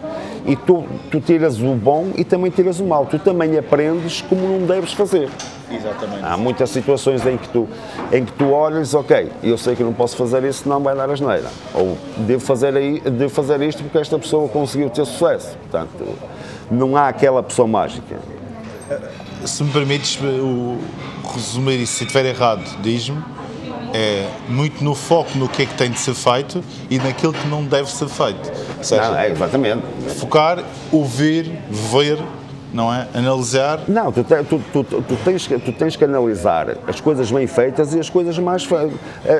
e 0.46 0.54
tu, 0.54 0.84
tu 1.10 1.20
tiras 1.20 1.60
o 1.60 1.74
bom 1.74 2.12
e 2.16 2.22
também 2.22 2.52
tiras 2.52 2.78
o 2.78 2.84
mal. 2.84 3.04
Tu 3.06 3.18
também 3.18 3.58
aprendes 3.58 4.22
como 4.22 4.46
não 4.46 4.64
deves 4.64 4.92
fazer. 4.92 5.28
Exatamente. 5.68 6.22
Há 6.22 6.36
muitas 6.36 6.70
situações 6.70 7.26
em 7.26 7.36
que 7.36 7.48
tu, 7.48 7.68
em 8.12 8.24
que 8.24 8.32
tu 8.32 8.48
olhas, 8.52 8.94
ok, 8.94 9.28
eu 9.42 9.58
sei 9.58 9.74
que 9.74 9.82
não 9.82 9.92
posso 9.92 10.16
fazer 10.16 10.44
isso, 10.44 10.68
não 10.68 10.80
vai 10.80 10.94
dar 10.94 11.10
asneira. 11.10 11.48
Ou 11.74 11.98
devo 12.18 12.44
fazer, 12.44 12.76
aí, 12.76 13.00
devo 13.00 13.34
fazer 13.34 13.60
isto 13.60 13.82
porque 13.82 13.98
esta 13.98 14.16
pessoa 14.20 14.48
conseguiu 14.48 14.88
ter 14.88 15.04
sucesso. 15.04 15.56
Portanto, 15.58 16.16
não 16.70 16.96
há 16.96 17.08
aquela 17.08 17.42
pessoa 17.42 17.66
mágica 17.66 18.16
se 19.44 19.62
me 19.62 19.70
permites 19.70 20.18
o, 20.20 20.78
resumir 21.34 21.80
isso, 21.80 21.94
se 21.94 22.04
estiver 22.04 22.26
errado, 22.26 22.62
diz-me, 22.82 23.22
é 23.94 24.28
muito 24.48 24.82
no 24.82 24.94
foco 24.94 25.36
no 25.36 25.48
que 25.48 25.62
é 25.62 25.66
que 25.66 25.74
tem 25.74 25.90
de 25.90 25.98
ser 25.98 26.14
feito 26.14 26.62
e 26.88 26.98
naquilo 26.98 27.32
que 27.32 27.46
não 27.46 27.64
deve 27.64 27.90
ser 27.90 28.08
feito. 28.08 28.52
Ou 28.78 28.84
seja, 28.84 29.10
não, 29.10 29.18
é 29.18 29.30
exatamente. 29.30 29.82
Focar, 30.18 30.64
ouvir, 30.90 31.52
ver, 31.70 32.18
não 32.72 32.92
é? 32.92 33.06
Analisar. 33.14 33.80
Não, 33.86 34.10
tu, 34.10 34.24
te, 34.24 34.42
tu, 34.44 34.60
tu, 34.72 34.84
tu, 34.84 35.16
tens, 35.22 35.46
tu 35.46 35.72
tens 35.72 35.94
que 35.94 36.04
analisar 36.04 36.78
as 36.88 37.00
coisas 37.00 37.30
bem 37.30 37.46
feitas 37.46 37.94
e 37.94 38.00
as 38.00 38.08
coisas 38.08 38.38
mais 38.38 38.66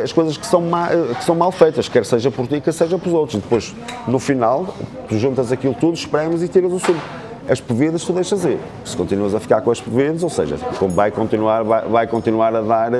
as 0.03 0.13
coisas 0.13 0.37
que 0.37 0.47
são, 0.47 0.61
ma, 0.61 0.89
que 1.19 1.25
são 1.25 1.35
mal 1.35 1.51
feitas, 1.51 1.89
quer 1.89 2.05
seja 2.05 2.31
por 2.31 2.47
ti, 2.47 2.61
quer 2.61 2.73
seja 2.73 2.99
pelos 2.99 3.19
outros. 3.19 3.41
Depois, 3.41 3.75
no 4.07 4.19
final, 4.19 4.75
tu 5.09 5.19
juntas 5.19 5.51
aquilo 5.51 5.75
tudo, 5.75 5.95
espremes 5.95 6.43
e 6.43 6.49
tiras 6.49 6.73
o 6.73 6.79
sumo 6.79 7.01
as 7.49 7.61
bebidas 7.61 8.05
tu 8.05 8.13
deixas 8.13 8.45
ir. 8.45 8.59
Se 8.85 8.97
continuas 8.97 9.35
a 9.35 9.41
ficar 9.41 9.61
com 9.61 9.71
as 9.71 9.81
bebidas, 9.81 10.23
ou 10.23 10.31
seja, 10.31 10.57
vai 10.89 11.11
continuar, 11.11 11.63
vai, 11.63 11.89
vai 11.89 12.07
continuar 12.07 12.55
a 12.55 12.61
dar, 12.61 12.93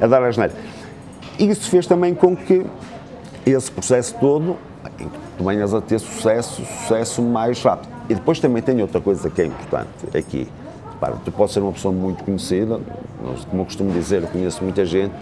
a 0.00 0.06
dar 0.06 0.22
a 0.22 0.30
geneira. 0.30 0.54
Isso 1.38 1.70
fez 1.70 1.86
também 1.86 2.14
com 2.14 2.36
que 2.36 2.66
esse 3.46 3.70
processo 3.70 4.14
todo, 4.20 4.56
tu 5.38 5.44
venhas 5.44 5.72
a 5.72 5.80
ter 5.80 5.98
sucesso, 5.98 6.62
sucesso 6.64 7.22
mais 7.22 7.62
rápido. 7.62 7.90
E 8.08 8.14
depois 8.14 8.40
também 8.40 8.62
tem 8.62 8.82
outra 8.82 9.00
coisa 9.00 9.30
que 9.30 9.40
é 9.40 9.46
importante 9.46 9.88
aqui. 10.14 10.48
Tu 11.24 11.32
podes 11.32 11.54
ser 11.54 11.60
uma 11.60 11.72
pessoa 11.72 11.94
muito 11.94 12.22
conhecida, 12.24 12.78
como 13.48 13.62
eu 13.62 13.64
costumo 13.64 13.90
dizer, 13.90 14.22
conheço 14.26 14.62
muita 14.62 14.84
gente, 14.84 15.14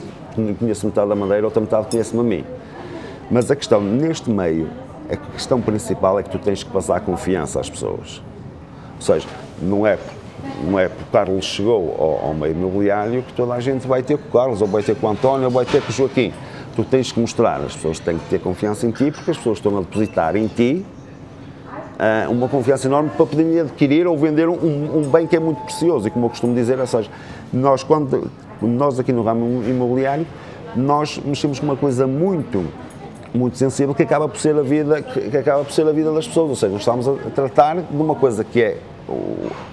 conheço 0.59 0.87
metade 0.87 1.09
da 1.09 1.15
Madeira, 1.15 1.47
outra 1.47 1.61
metade 1.61 1.87
conhece-me 1.89 2.21
a 2.21 2.25
mim. 2.25 2.45
Mas 3.31 3.49
a 3.49 3.55
questão, 3.55 3.81
neste 3.81 4.29
meio, 4.29 4.69
a 5.09 5.15
questão 5.15 5.61
principal 5.61 6.19
é 6.19 6.23
que 6.25 6.31
tu 6.31 6.39
tens 6.39 6.65
que 6.65 6.71
passar 6.71 7.01
confiança 7.01 7.61
às 7.61 7.71
pessoas. 7.71 8.21
Ou 8.99 9.03
seja, 9.03 9.27
não 9.63 9.87
é, 9.87 9.99
não 10.65 10.79
é 10.79 10.89
porque 10.89 11.05
o 11.05 11.13
Carlos 11.13 11.45
chegou 11.45 11.97
ao, 11.99 12.29
ao 12.29 12.35
meio 12.35 12.53
imobiliário 12.53 13.23
que 13.23 13.33
toda 13.33 13.55
a 13.55 13.61
gente 13.61 13.87
vai 13.87 14.03
ter 14.03 14.19
com 14.19 14.29
o 14.29 14.33
Carlos, 14.33 14.61
ou 14.61 14.69
vai 14.69 14.83
ter 14.83 14.97
com 14.97 15.07
o 15.07 15.11
António, 15.11 15.47
ou 15.47 15.51
vai 15.51 15.65
ter 15.65 15.81
com 15.81 15.91
o 15.91 15.93
Joaquim. 15.93 16.33
Tu 16.77 16.85
tens 16.85 17.11
que 17.11 17.19
mostrar, 17.19 17.61
as 17.61 17.75
pessoas 17.75 17.99
têm 17.99 18.19
que 18.19 18.29
ter 18.29 18.41
confiança 18.41 18.87
em 18.87 18.91
ti, 18.91 19.11
porque 19.11 19.31
as 19.31 19.37
pessoas 19.37 19.59
estão 19.59 19.77
a 19.77 19.81
depositar 19.81 20.37
em 20.37 20.47
ti 20.47 20.85
uh, 21.99 22.31
uma 22.31 22.49
confiança 22.49 22.87
enorme 22.87 23.11
para 23.11 23.27
poderem 23.27 23.61
adquirir 23.61 24.07
ou 24.07 24.17
vender 24.17 24.49
um, 24.49 24.99
um, 24.99 25.03
bem 25.11 25.27
que 25.27 25.37
é 25.37 25.41
muito 25.41 25.61
precioso. 25.63 26.07
E 26.07 26.11
como 26.11 26.27
eu 26.27 26.31
costumo 26.31 26.55
dizer, 26.55 26.79
ou 26.79 26.87
seja, 26.87 27.11
nós, 27.53 27.83
quando, 27.83 28.31
nós 28.63 28.99
aqui 28.99 29.13
no 29.13 29.23
ramo 29.23 29.65
imobiliário, 29.69 30.27
nós 30.77 31.21
mexemos 31.25 31.59
com 31.59 31.67
uma 31.67 31.77
coisa 31.77 32.07
muito 32.07 32.65
muito 33.35 33.59
sensível 33.59 33.95
que 33.95 34.03
acaba 34.03 34.29
por 34.29 34.39
ser 34.39 34.57
a 34.57 34.63
vida 34.63 35.03
que 35.03 35.37
acaba 35.37 35.65
por 35.65 35.73
ser 35.73 35.87
a 35.87 35.93
vida 35.93 36.13
das 36.13 36.27
pessoas 36.27 36.51
ou 36.51 36.57
seja 36.57 36.73
nós 36.73 36.81
estamos 36.81 37.09
a 37.09 37.31
tratar 37.31 37.77
de 37.77 37.97
uma 37.97 38.15
coisa 38.15 38.43
que 38.43 38.63
é 38.63 38.79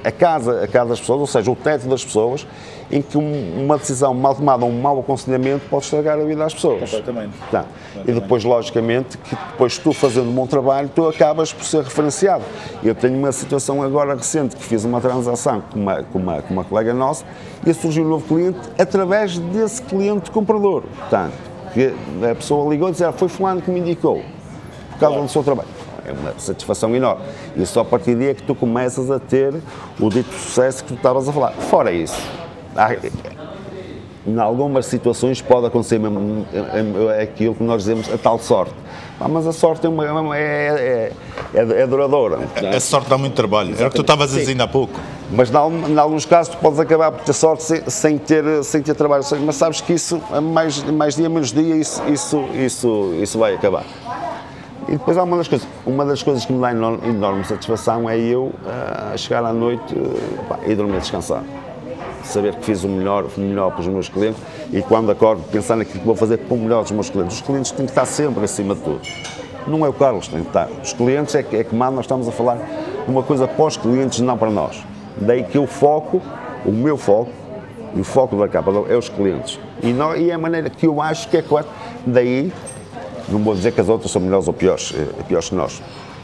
a 0.04 0.12
casa, 0.12 0.64
a 0.64 0.68
casa 0.68 0.92
das 0.92 1.00
pessoas, 1.00 1.20
ou 1.20 1.28
seja, 1.28 1.52
o 1.52 1.56
teto 1.56 1.88
das 1.88 2.04
pessoas, 2.04 2.48
em 2.90 3.02
que 3.02 3.18
uma 3.18 3.78
decisão 3.78 4.14
mal 4.14 4.36
tomada 4.36 4.64
ou 4.64 4.72
um 4.72 4.82
mau 4.82 5.00
aconselhamento 5.00 5.66
pode 5.70 5.84
estragar 5.84 6.20
a 6.20 6.24
vida 6.24 6.44
das 6.44 6.54
pessoas. 6.54 6.92
Completamente. 6.92 7.34
Tá. 7.52 7.66
E 8.06 8.12
depois, 8.12 8.44
logicamente, 8.44 9.18
que 9.18 9.36
depois 9.36 9.78
tu 9.78 9.92
fazendo 9.92 10.30
um 10.30 10.34
bom 10.34 10.48
trabalho, 10.48 10.90
tu 10.94 11.08
acabas 11.08 11.52
por 11.52 11.66
ser 11.66 11.84
referenciado. 11.84 12.44
Eu 12.84 12.96
tenho 12.96 13.18
uma 13.18 13.32
situação 13.32 13.82
agora 13.82 14.16
recente, 14.16 14.56
que 14.56 14.64
fiz 14.64 14.86
uma 14.86 15.02
transação 15.02 15.62
com 15.72 15.80
uma, 15.80 16.04
com 16.04 16.20
uma, 16.20 16.42
com 16.42 16.54
uma 16.54 16.64
colega 16.64 16.94
nossa 16.94 17.26
e 17.66 17.74
surgiu 17.74 18.06
um 18.06 18.10
novo 18.10 18.28
cliente 18.28 18.60
através 18.78 19.38
desse 19.38 19.82
cliente 19.82 20.32
comprador. 20.32 20.84
Portanto, 20.98 21.55
que 21.76 21.94
a 22.32 22.34
pessoa 22.34 22.68
ligou 22.70 22.88
e 22.88 22.92
disse, 22.94 23.04
ah, 23.04 23.12
foi 23.12 23.28
fulano 23.28 23.62
que 23.62 23.70
me 23.70 23.82
indicou, 23.82 24.24
por 24.92 25.00
causa 25.00 25.22
do 25.22 25.28
seu 25.30 25.44
trabalho 25.44 25.68
é 26.06 26.12
uma 26.12 26.34
satisfação 26.38 26.96
enorme. 26.96 27.26
E 27.58 27.66
só 27.66 27.82
a 27.82 27.86
partir 27.86 28.16
daí 28.16 28.30
é 28.30 28.34
que 28.34 28.44
tu 28.44 28.54
começas 28.54 29.10
a 29.10 29.20
ter 29.20 29.56
o 30.00 30.10
dito 30.10 30.32
sucesso 30.34 30.84
que 30.84 30.94
tu 30.94 30.98
estavas 30.98 31.28
a 31.28 31.34
falar. 31.34 31.52
Fora 31.54 31.92
isso, 31.92 32.16
há, 32.76 32.90
em 34.28 34.40
algumas 34.40 34.86
situações 34.88 35.42
pode 35.42 35.68
acontecer 35.68 36.00
mesmo 36.00 36.46
é, 36.54 37.20
é 37.20 37.24
aquilo 37.24 37.54
que 37.54 37.64
nós 37.64 37.84
dizemos 37.84 38.12
a 38.12 38.18
tal 38.18 38.40
sorte. 38.40 38.74
Mas 39.20 39.48
a 39.48 39.54
sorte 39.54 39.86
é, 39.86 39.90
uma, 39.90 40.38
é, 40.38 41.12
é, 41.54 41.60
é, 41.60 41.88
duradoura. 41.88 42.40
A, 42.56 42.76
a 42.76 42.80
sorte 42.80 43.10
dá 43.10 43.18
muito 43.18 43.34
trabalho, 43.34 43.74
era 43.78 43.88
o 43.88 43.90
que 43.90 43.96
tu 43.96 44.02
estavas 44.02 44.34
a 44.34 44.38
dizer 44.38 44.52
ainda 44.52 44.66
há 44.66 44.68
pouco. 44.68 45.00
Mas 45.32 45.50
em 45.50 45.98
alguns 45.98 46.26
casos 46.26 46.54
tu 46.54 46.60
podes 46.60 46.80
acabar 46.80 47.12
por 47.12 47.24
ter 47.24 47.34
sorte 47.34 47.64
sem, 47.64 47.90
sem 47.90 48.18
ter, 48.18 48.64
sem 48.64 48.82
ter 48.82 48.94
trabalho. 48.94 49.24
Mas 49.46 49.56
sabes 49.56 49.80
que 49.82 49.94
isso, 49.94 50.22
mais, 50.54 50.84
mais 50.84 51.16
dia, 51.16 51.30
menos 51.30 51.54
dia, 51.54 51.76
isso, 51.76 52.04
isso, 52.08 52.46
isso, 52.54 53.14
isso 53.22 53.40
vai 53.40 53.56
acabar. 53.56 53.86
E 54.88 54.92
depois 54.92 55.18
há 55.18 55.24
uma 55.24 55.38
das 55.38 55.48
coisas, 55.48 55.68
uma 55.86 56.06
das 56.06 56.22
coisas 56.22 56.46
que 56.46 56.54
me 56.54 56.62
dá 56.62 56.72
enorme, 56.72 57.08
enorme 57.08 57.44
satisfação 57.44 58.08
é 58.08 58.20
eu 58.20 58.46
uh, 58.46 59.18
chegar 59.18 59.44
à 59.44 59.52
noite 59.52 59.96
uh, 59.96 60.44
pá, 60.48 60.60
e 60.66 60.76
dormir 60.76 61.00
descansado. 61.00 61.46
Saber 62.26 62.56
que 62.56 62.66
fiz 62.66 62.84
o 62.84 62.88
melhor, 62.88 63.26
o 63.38 63.40
melhor 63.40 63.72
para 63.72 63.82
os 63.82 63.88
meus 63.88 64.10
clientes 64.10 64.42
e 64.74 64.82
quando 64.82 65.12
acordo 65.12 65.44
pensar 65.44 65.76
naquilo 65.76 66.00
que 66.00 66.06
vou 66.06 66.16
fazer 66.16 66.38
para 66.38 66.56
o 66.56 66.60
melhor 66.60 66.84
dos 66.84 66.92
meus 66.92 67.10
clientes. 67.10 67.38
Os 67.38 67.42
clientes 67.42 67.72
têm 67.72 67.86
que 67.86 67.92
estar 67.92 68.06
sempre 68.06 68.44
acima 68.44 68.76
de 68.76 68.82
tudo. 68.82 69.02
Não 69.68 69.86
é 69.86 69.90
o 69.90 69.94
Carlos, 69.94 70.28
tem 70.28 70.42
que 70.42 70.48
estar. 70.48 70.68
Os 70.84 70.94
clientes 70.94 71.34
é 71.36 71.44
que, 71.44 71.56
é 71.56 71.64
que 71.64 71.74
mandam, 71.74 71.96
nós 71.96 72.06
estamos 72.06 72.28
a 72.28 72.32
falar 72.32 72.56
de 72.58 73.10
uma 73.10 73.24
coisa 73.24 73.48
para 73.48 73.66
os 73.66 73.78
clientes, 73.78 74.20
não 74.20 74.38
para 74.38 74.50
nós. 74.50 74.84
Daí 75.18 75.44
que 75.44 75.58
o 75.58 75.66
foco, 75.66 76.22
o 76.66 76.72
meu 76.72 76.98
foco, 76.98 77.32
e 77.96 78.02
o 78.02 78.04
foco 78.04 78.36
da 78.36 78.48
capa 78.48 78.72
é 78.90 78.98
os 78.98 79.08
clientes. 79.08 79.58
E, 79.82 79.94
não, 79.94 80.16
e 80.16 80.30
é 80.30 80.34
a 80.34 80.38
maneira 80.38 80.70
que 80.70 80.86
eu 80.86 81.02
acho 81.02 81.30
que 81.30 81.38
é 81.38 81.42
correto. 81.42 81.70
Daí 82.06 82.52
não 83.30 83.40
vou 83.40 83.56
dizer 83.56 83.72
que 83.72 83.80
as 83.80 83.88
outras 83.88 84.12
são 84.12 84.22
melhores 84.22 84.48
ou 84.48 84.54
piores, 84.54 84.94
é, 84.94 85.24
piores 85.24 85.50
que 85.50 85.56
nós. 85.56 85.82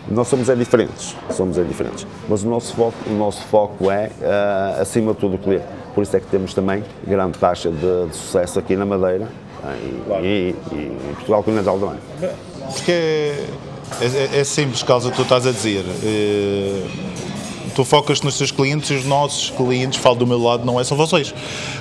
Nós 0.09 0.27
somos 0.27 0.49
é 0.49 0.55
diferentes, 0.55 1.15
somos 1.29 1.57
é 1.57 1.63
diferentes. 1.63 2.05
Mas 2.27 2.43
o 2.43 2.49
nosso 2.49 2.75
foco, 2.75 2.97
o 3.07 3.13
nosso 3.13 3.43
foco 3.45 3.89
é, 3.89 4.11
uh, 4.19 4.81
acima 4.81 5.13
de 5.13 5.19
tudo, 5.19 5.35
o 5.35 5.37
cliente. 5.37 5.63
Por 5.93 6.03
isso 6.03 6.15
é 6.15 6.19
que 6.19 6.27
temos 6.27 6.53
também 6.53 6.83
grande 7.05 7.37
taxa 7.37 7.69
de, 7.69 8.07
de 8.07 8.15
sucesso 8.15 8.59
aqui 8.59 8.75
na 8.75 8.85
Madeira 8.85 9.27
e, 9.63 10.01
claro. 10.05 10.25
e, 10.25 10.55
e, 10.71 10.75
em 10.75 11.13
Portugal 11.15 11.43
Continental 11.43 11.79
também. 11.79 11.99
Porque 12.73 12.91
é, 12.91 13.45
é, 14.01 14.39
é 14.39 14.43
simples, 14.43 14.83
causa 14.83 15.11
tu 15.11 15.21
estás 15.21 15.45
a 15.45 15.51
dizer. 15.51 15.83
É, 16.03 16.83
tu 17.75 17.85
focas 17.85 18.21
nos 18.21 18.37
teus 18.37 18.51
clientes 18.51 18.89
e 18.89 18.93
os 18.95 19.05
nossos 19.05 19.49
clientes, 19.51 19.99
falo 19.99 20.15
do 20.15 20.27
meu 20.27 20.41
lado, 20.41 20.65
não 20.65 20.79
é 20.79 20.83
só 20.83 20.95
vocês. 20.95 21.33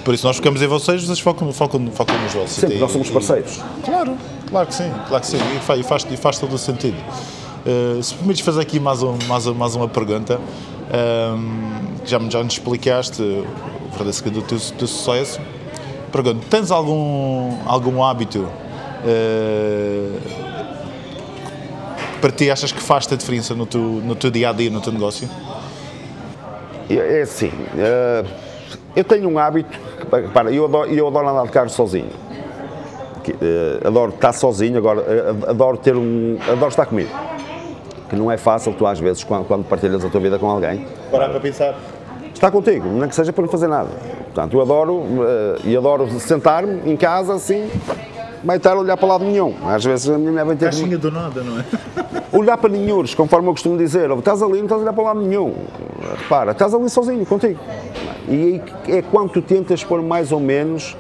Por 0.05 0.15
isso 0.15 0.27
nós 0.27 0.37
focamos 0.37 0.61
em 0.63 0.67
vocês, 0.67 1.05
vocês 1.05 1.21
focam, 1.21 1.53
focam, 1.53 1.87
focam 1.93 2.19
nos 2.21 2.33
vossos. 2.33 2.57
Sempre, 2.57 2.79
nós 2.79 2.93
somos 2.93 3.11
parceiros. 3.11 3.61
Claro. 3.85 4.17
Claro 4.49 4.67
que 4.67 4.75
sim, 4.75 4.91
claro 5.07 5.21
que 5.21 5.27
sim, 5.29 5.37
e 5.37 5.61
faz, 5.61 5.81
e 5.81 5.83
faz, 5.85 6.07
e 6.11 6.17
faz 6.17 6.39
todo 6.39 6.55
o 6.55 6.59
sentido. 6.59 6.97
Uh, 7.65 8.03
se 8.03 8.15
permites 8.15 8.45
fazer 8.45 8.61
aqui 8.61 8.81
mais, 8.81 9.01
um, 9.01 9.17
mais, 9.29 9.47
mais 9.47 9.77
uma 9.77 9.87
pergunta, 9.87 10.41
um, 10.91 11.71
já, 12.05 12.19
já 12.29 12.43
nos 12.43 12.55
explicaste 12.55 13.23
o 14.03 14.05
verdadeiro 14.05 14.13
segredo 14.13 14.41
do 14.41 14.47
teu, 14.47 14.59
teu 14.79 14.87
sucesso. 14.87 15.41
Pergunto, 16.11 16.47
tens 16.49 16.71
algum, 16.71 17.57
algum 17.67 18.03
hábito 18.03 18.41
uh, 18.41 20.21
para 22.21 22.31
ti 22.33 22.51
achas 22.51 22.73
que 22.73 22.81
faz 22.81 23.11
a 23.13 23.17
diferença 23.17 23.55
no 23.55 23.65
teu, 23.65 23.81
no 23.81 24.15
teu 24.15 24.31
dia 24.31 24.51
a 24.51 24.53
dia, 24.53 24.71
no 24.71 24.81
teu 24.81 24.93
negócio? 24.93 25.29
É 26.89 27.23
assim, 27.23 27.49
uh, 27.49 28.29
eu 28.97 29.05
tenho 29.05 29.29
um 29.29 29.39
hábito, 29.39 29.79
para, 30.33 30.51
eu 30.51 30.65
adoro, 30.65 30.91
eu 30.91 31.07
adoro 31.07 31.29
andar 31.29 31.45
de 31.45 31.53
carro 31.53 31.71
sozinho 31.71 32.11
que, 33.21 33.33
uh, 33.33 33.87
adoro 33.87 34.13
estar 34.13 34.33
sozinho, 34.33 34.79
agora 34.79 35.05
adoro 35.49 35.77
ter 35.77 35.97
um. 35.97 36.39
adoro 36.49 36.69
estar 36.69 36.87
comigo. 36.87 37.11
Que 38.09 38.17
não 38.17 38.31
é 38.31 38.37
fácil, 38.37 38.73
tu 38.73 38.87
às 38.87 38.99
vezes, 38.99 39.23
quando, 39.23 39.47
quando 39.47 39.65
partilhas 39.65 40.05
a 40.05 40.09
tua 40.09 40.21
vida 40.21 40.39
com 40.39 40.51
alguém. 40.51 40.87
Parar 41.11 41.29
para 41.29 41.39
pensar. 41.39 41.77
Está 42.41 42.51
contigo, 42.51 42.89
nem 42.89 43.07
que 43.07 43.15
seja 43.15 43.35
para 43.35 43.43
não 43.43 43.51
fazer 43.51 43.69
nada. 43.69 43.91
Portanto, 44.25 44.57
eu 44.57 44.63
adoro 44.63 44.95
uh, 44.95 45.61
e 45.63 45.77
adoro 45.77 46.09
sentar-me 46.19 46.91
em 46.91 46.97
casa 46.97 47.35
assim, 47.35 47.69
vai 48.43 48.57
estar 48.57 48.73
a 48.73 48.79
olhar 48.79 48.97
para 48.97 49.09
lado 49.09 49.27
nenhum. 49.27 49.55
Às 49.67 49.85
vezes 49.85 50.09
a 50.09 50.17
minha 50.17 50.31
mulher 50.31 50.47
vai 50.47 50.57
ter. 50.57 50.65
Caixinha 50.65 50.97
do 50.97 51.11
nada, 51.11 51.43
não 51.43 51.61
é? 51.61 51.65
Olhar 52.33 52.57
para 52.57 52.71
nenhum, 52.71 53.05
conforme 53.15 53.47
eu 53.47 53.53
costumo 53.53 53.77
dizer. 53.77 54.11
Estás 54.13 54.43
ali, 54.43 54.57
não 54.57 54.65
estás 54.65 54.81
a 54.81 54.85
olhar 54.85 54.93
para 54.95 55.05
lado 55.05 55.21
nenhum. 55.21 55.53
Repara, 56.17 56.53
estás 56.53 56.73
ali 56.73 56.89
sozinho, 56.89 57.27
contigo. 57.27 57.61
E 58.27 58.63
é 58.89 59.03
quando 59.03 59.33
tu 59.33 59.43
tentas 59.43 59.85
pôr 59.85 60.01
mais 60.01 60.33
ou 60.33 60.41
menos 60.41 60.97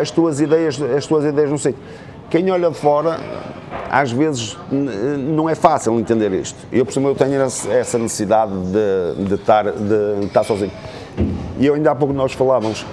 as 0.00 0.10
tuas 0.10 0.40
ideias, 0.40 0.82
as 0.82 1.06
tuas 1.06 1.24
ideias 1.24 1.48
no 1.48 1.58
sítio. 1.58 1.80
Quem 2.28 2.50
olha 2.50 2.70
de 2.70 2.76
fora, 2.76 3.20
às 3.96 4.12
vezes 4.12 4.58
não 4.70 5.48
é 5.48 5.54
fácil 5.54 5.98
entender 5.98 6.30
isto. 6.32 6.58
Eu, 6.70 6.84
por 6.84 6.92
cima, 6.92 7.08
eu 7.08 7.14
tenho 7.14 7.40
essa 7.40 7.98
necessidade 7.98 8.52
de, 8.52 9.24
de, 9.24 9.34
estar, 9.34 9.72
de 9.72 10.26
estar 10.26 10.44
sozinho. 10.44 10.72
E 11.58 11.64
eu 11.64 11.72
ainda 11.72 11.92
há 11.92 11.94
pouco 11.94 12.12
nós 12.12 12.32
falávamos, 12.32 12.84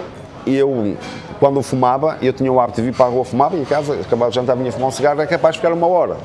eu, 0.48 0.96
quando 1.42 1.58
eu 1.58 1.64
fumava, 1.64 2.18
eu 2.22 2.32
tinha 2.32 2.50
o 2.50 2.58
hábito 2.58 2.82
de 2.82 2.88
vir 2.88 2.96
para 2.96 3.08
a 3.08 3.10
rua 3.10 3.26
fumava 3.26 3.58
e 3.58 3.62
em 3.62 3.66
casa, 3.66 3.96
acabava 3.96 4.32
de 4.32 4.36
jantar, 4.36 4.56
vinha 4.56 4.72
fumar 4.72 4.88
um 4.88 4.92
cigarro, 4.92 5.20
era 5.20 5.28
capaz 5.28 5.56
de 5.56 5.60
ficar 5.60 5.74
uma 5.74 5.88
hora. 5.88 6.16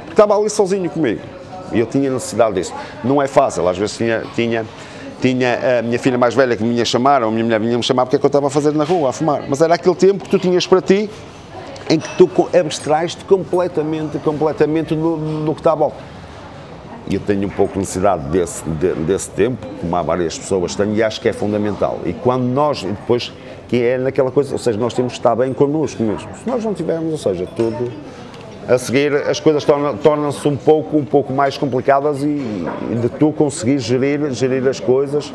Porque 0.00 0.12
estava 0.12 0.38
ali 0.38 0.48
sozinho 0.48 0.88
comigo. 0.88 1.20
E 1.72 1.80
eu 1.80 1.86
tinha 1.86 2.08
necessidade 2.08 2.54
disso. 2.54 2.72
Não 3.02 3.20
é 3.20 3.26
fácil, 3.26 3.66
às 3.66 3.76
vezes 3.76 3.96
tinha, 3.96 4.22
tinha 4.34 4.64
tinha 5.20 5.80
a 5.80 5.82
minha 5.82 5.98
filha 5.98 6.16
mais 6.16 6.32
velha 6.32 6.56
que 6.56 6.62
me 6.62 6.70
vinha 6.70 6.84
chamar, 6.84 7.24
ou 7.24 7.30
a 7.30 7.32
minha 7.32 7.42
mulher 7.42 7.58
vinha 7.58 7.76
me 7.76 7.82
chamar 7.82 8.06
porque 8.06 8.14
é 8.14 8.18
que 8.20 8.24
eu 8.24 8.28
estava 8.28 8.46
a 8.46 8.50
fazer 8.50 8.72
na 8.74 8.84
rua, 8.84 9.10
a 9.10 9.12
fumar. 9.12 9.42
Mas 9.48 9.60
era 9.60 9.74
aquele 9.74 9.96
tempo 9.96 10.22
que 10.22 10.30
tu 10.30 10.38
tinhas 10.38 10.68
para 10.68 10.80
ti, 10.80 11.10
em 11.88 11.98
que 11.98 12.08
tu 12.16 12.28
abstrais-te 12.58 13.24
completamente, 13.24 14.18
completamente 14.18 14.94
do, 14.94 15.44
do 15.44 15.54
que 15.54 15.60
está 15.60 15.72
à 15.72 15.74
volta. 15.74 15.96
E 17.08 17.14
eu 17.14 17.20
tenho 17.20 17.46
um 17.46 17.50
pouco 17.50 17.78
necessidade 17.78 18.28
desse, 18.28 18.62
de, 18.68 18.92
desse 18.92 19.30
tempo, 19.30 19.66
como 19.80 19.96
há 19.96 20.02
várias 20.02 20.38
pessoas 20.38 20.74
têm, 20.74 20.94
e 20.94 21.02
acho 21.02 21.20
que 21.20 21.28
é 21.28 21.32
fundamental. 21.32 22.00
E 22.04 22.12
quando 22.12 22.44
nós, 22.44 22.82
depois, 22.82 23.32
que 23.66 23.82
é 23.82 23.96
naquela 23.96 24.30
coisa, 24.30 24.52
ou 24.52 24.58
seja, 24.58 24.78
nós 24.78 24.92
temos 24.92 25.12
que 25.12 25.18
estar 25.18 25.34
bem 25.34 25.54
connosco 25.54 26.02
mesmo. 26.02 26.28
Se 26.36 26.46
nós 26.46 26.62
não 26.62 26.74
tivermos, 26.74 27.12
ou 27.12 27.18
seja, 27.18 27.46
tudo 27.56 27.90
a 28.68 28.76
seguir 28.76 29.14
as 29.14 29.40
coisas 29.40 29.64
tornam-se 29.64 30.46
um 30.46 30.56
pouco, 30.56 30.98
um 30.98 31.04
pouco 31.04 31.32
mais 31.32 31.56
complicadas 31.56 32.22
e, 32.22 32.66
de 33.00 33.08
tu 33.18 33.32
conseguir 33.32 33.78
gerir, 33.78 34.30
gerir 34.32 34.68
as 34.68 34.78
coisas 34.78 35.32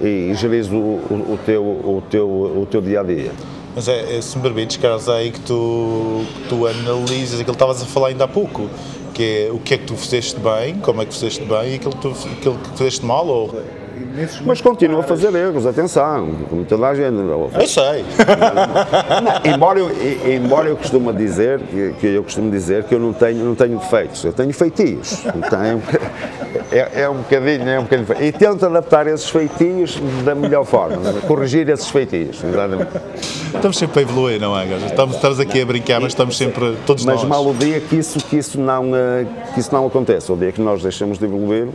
e 0.00 0.34
gerir 0.34 0.64
o, 0.72 0.76
o, 0.76 1.34
o, 1.34 1.38
teu, 1.46 1.62
o, 1.62 2.02
teu, 2.10 2.28
o 2.28 2.66
teu 2.68 2.80
dia 2.80 3.00
a 3.00 3.04
dia. 3.04 3.30
Mas 3.74 3.88
é, 3.88 4.18
é 4.18 4.20
se 4.20 4.36
me 4.36 4.42
permites, 4.42 4.76
Carlos, 4.76 5.08
é 5.08 5.12
aí 5.12 5.30
que 5.30 5.40
tu, 5.40 6.24
tu 6.48 6.66
analisas 6.66 7.40
aquilo 7.40 7.46
que 7.46 7.50
estavas 7.52 7.82
a 7.82 7.86
falar 7.86 8.08
ainda 8.08 8.24
há 8.24 8.28
pouco, 8.28 8.68
que 9.14 9.46
é 9.46 9.52
o 9.52 9.58
que 9.58 9.74
é 9.74 9.78
que 9.78 9.84
tu 9.84 9.96
fizeste 9.96 10.38
bem, 10.38 10.76
como 10.76 11.02
é 11.02 11.06
que 11.06 11.14
fizeste 11.14 11.44
bem 11.44 11.72
e 11.72 11.74
aquilo 11.76 11.92
que, 11.92 12.00
tu, 12.00 12.08
aquilo 12.08 12.58
que 12.58 12.70
fizeste 12.78 13.04
mal 13.04 13.26
ou 13.26 13.50
mas 14.44 14.60
continua 14.60 15.00
a 15.00 15.02
fazer 15.02 15.34
erros, 15.34 15.66
atenção, 15.66 16.34
como 16.48 16.64
toda 16.64 16.88
a 16.88 16.94
gente. 16.94 17.16
Eu 17.16 17.66
sei. 17.66 18.04
Não, 19.22 19.54
embora, 19.54 19.78
eu, 19.78 19.90
embora 20.30 20.68
eu 20.68 20.76
costumo 20.76 21.12
dizer, 21.12 21.60
que 22.00 22.06
eu 22.06 22.22
costumo 22.22 22.50
dizer 22.50 22.84
que 22.84 22.94
eu 22.94 22.98
não 22.98 23.12
tenho, 23.12 23.44
não 23.44 23.54
tenho 23.54 23.78
defeitos, 23.78 24.24
eu 24.24 24.32
tenho 24.32 24.52
feitios. 24.52 25.22
Tenho, 25.22 25.82
é, 26.72 27.02
é 27.02 27.08
um 27.10 27.18
bocadinho, 27.18 27.68
é 27.68 27.78
um 27.78 27.82
bocadinho. 27.82 28.24
E 28.24 28.32
tento 28.32 28.64
adaptar 28.66 29.06
esses 29.06 29.28
feitios 29.28 29.98
da 30.24 30.34
melhor 30.34 30.64
forma, 30.64 30.96
né? 30.96 31.20
corrigir 31.26 31.68
esses 31.68 31.88
feitios. 31.88 32.42
Exatamente. 32.42 32.90
Estamos 33.54 33.76
sempre 33.76 34.00
a 34.00 34.02
evoluir, 34.02 34.40
não 34.40 34.58
é, 34.58 34.66
gajo? 34.66 34.86
Estamos, 34.86 35.16
estamos 35.16 35.40
aqui 35.40 35.60
a 35.60 35.66
brincar, 35.66 36.00
mas 36.00 36.12
estamos 36.12 36.36
sempre, 36.36 36.76
todos 36.86 37.04
Mas 37.04 37.16
nós. 37.20 37.28
mal 37.28 37.46
o 37.46 37.54
dia 37.54 37.80
que 37.80 37.96
isso, 37.96 38.18
que, 38.18 38.36
isso 38.38 38.58
não, 38.58 38.90
eh, 38.96 39.26
que 39.54 39.60
isso 39.60 39.72
não 39.72 39.86
acontece, 39.86 40.32
o 40.32 40.36
dia 40.36 40.50
que 40.52 40.60
nós 40.60 40.82
deixamos 40.82 41.18
de 41.18 41.24
evoluir, 41.26 41.68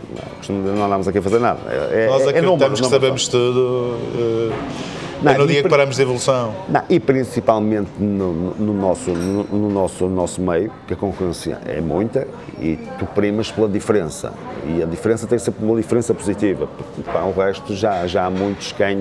não, 0.48 0.54
não 0.74 0.84
andamos 0.86 1.06
aqui 1.06 1.18
a 1.18 1.22
fazer 1.22 1.38
nada. 1.38 1.60
É, 1.68 2.06
Nós 2.08 2.22
é, 2.22 2.24
é 2.24 2.28
acreditamos 2.30 2.44
números, 2.50 2.74
que 2.80 2.82
não 2.82 2.90
sabemos 2.90 3.28
tudo. 3.28 3.96
eh, 4.18 4.97
Não, 5.22 5.32
é 5.32 5.38
no 5.38 5.46
dia 5.46 5.62
que 5.62 5.68
paramos 5.68 5.96
de 5.96 6.02
evolução. 6.02 6.54
Não, 6.68 6.82
e 6.88 7.00
principalmente 7.00 7.90
no, 7.98 8.54
no 8.54 8.72
nosso, 8.72 9.10
no, 9.10 9.44
no 9.44 9.68
nosso, 9.70 10.04
no 10.06 10.14
nosso 10.14 10.40
meio, 10.40 10.70
que 10.86 10.94
a 10.94 10.96
concorrência 10.96 11.58
é 11.66 11.80
muita 11.80 12.26
e 12.60 12.78
tu 12.98 13.06
primas 13.06 13.50
pela 13.50 13.68
diferença. 13.68 14.32
E 14.66 14.82
a 14.82 14.86
diferença 14.86 15.26
tem 15.26 15.38
ser 15.38 15.52
uma 15.60 15.76
diferença 15.76 16.14
positiva, 16.14 16.68
porque 16.68 17.02
pá, 17.10 17.22
o 17.22 17.32
resto 17.32 17.74
já, 17.74 18.06
já 18.06 18.26
há 18.26 18.30
muitos 18.30 18.70
quem, 18.72 18.98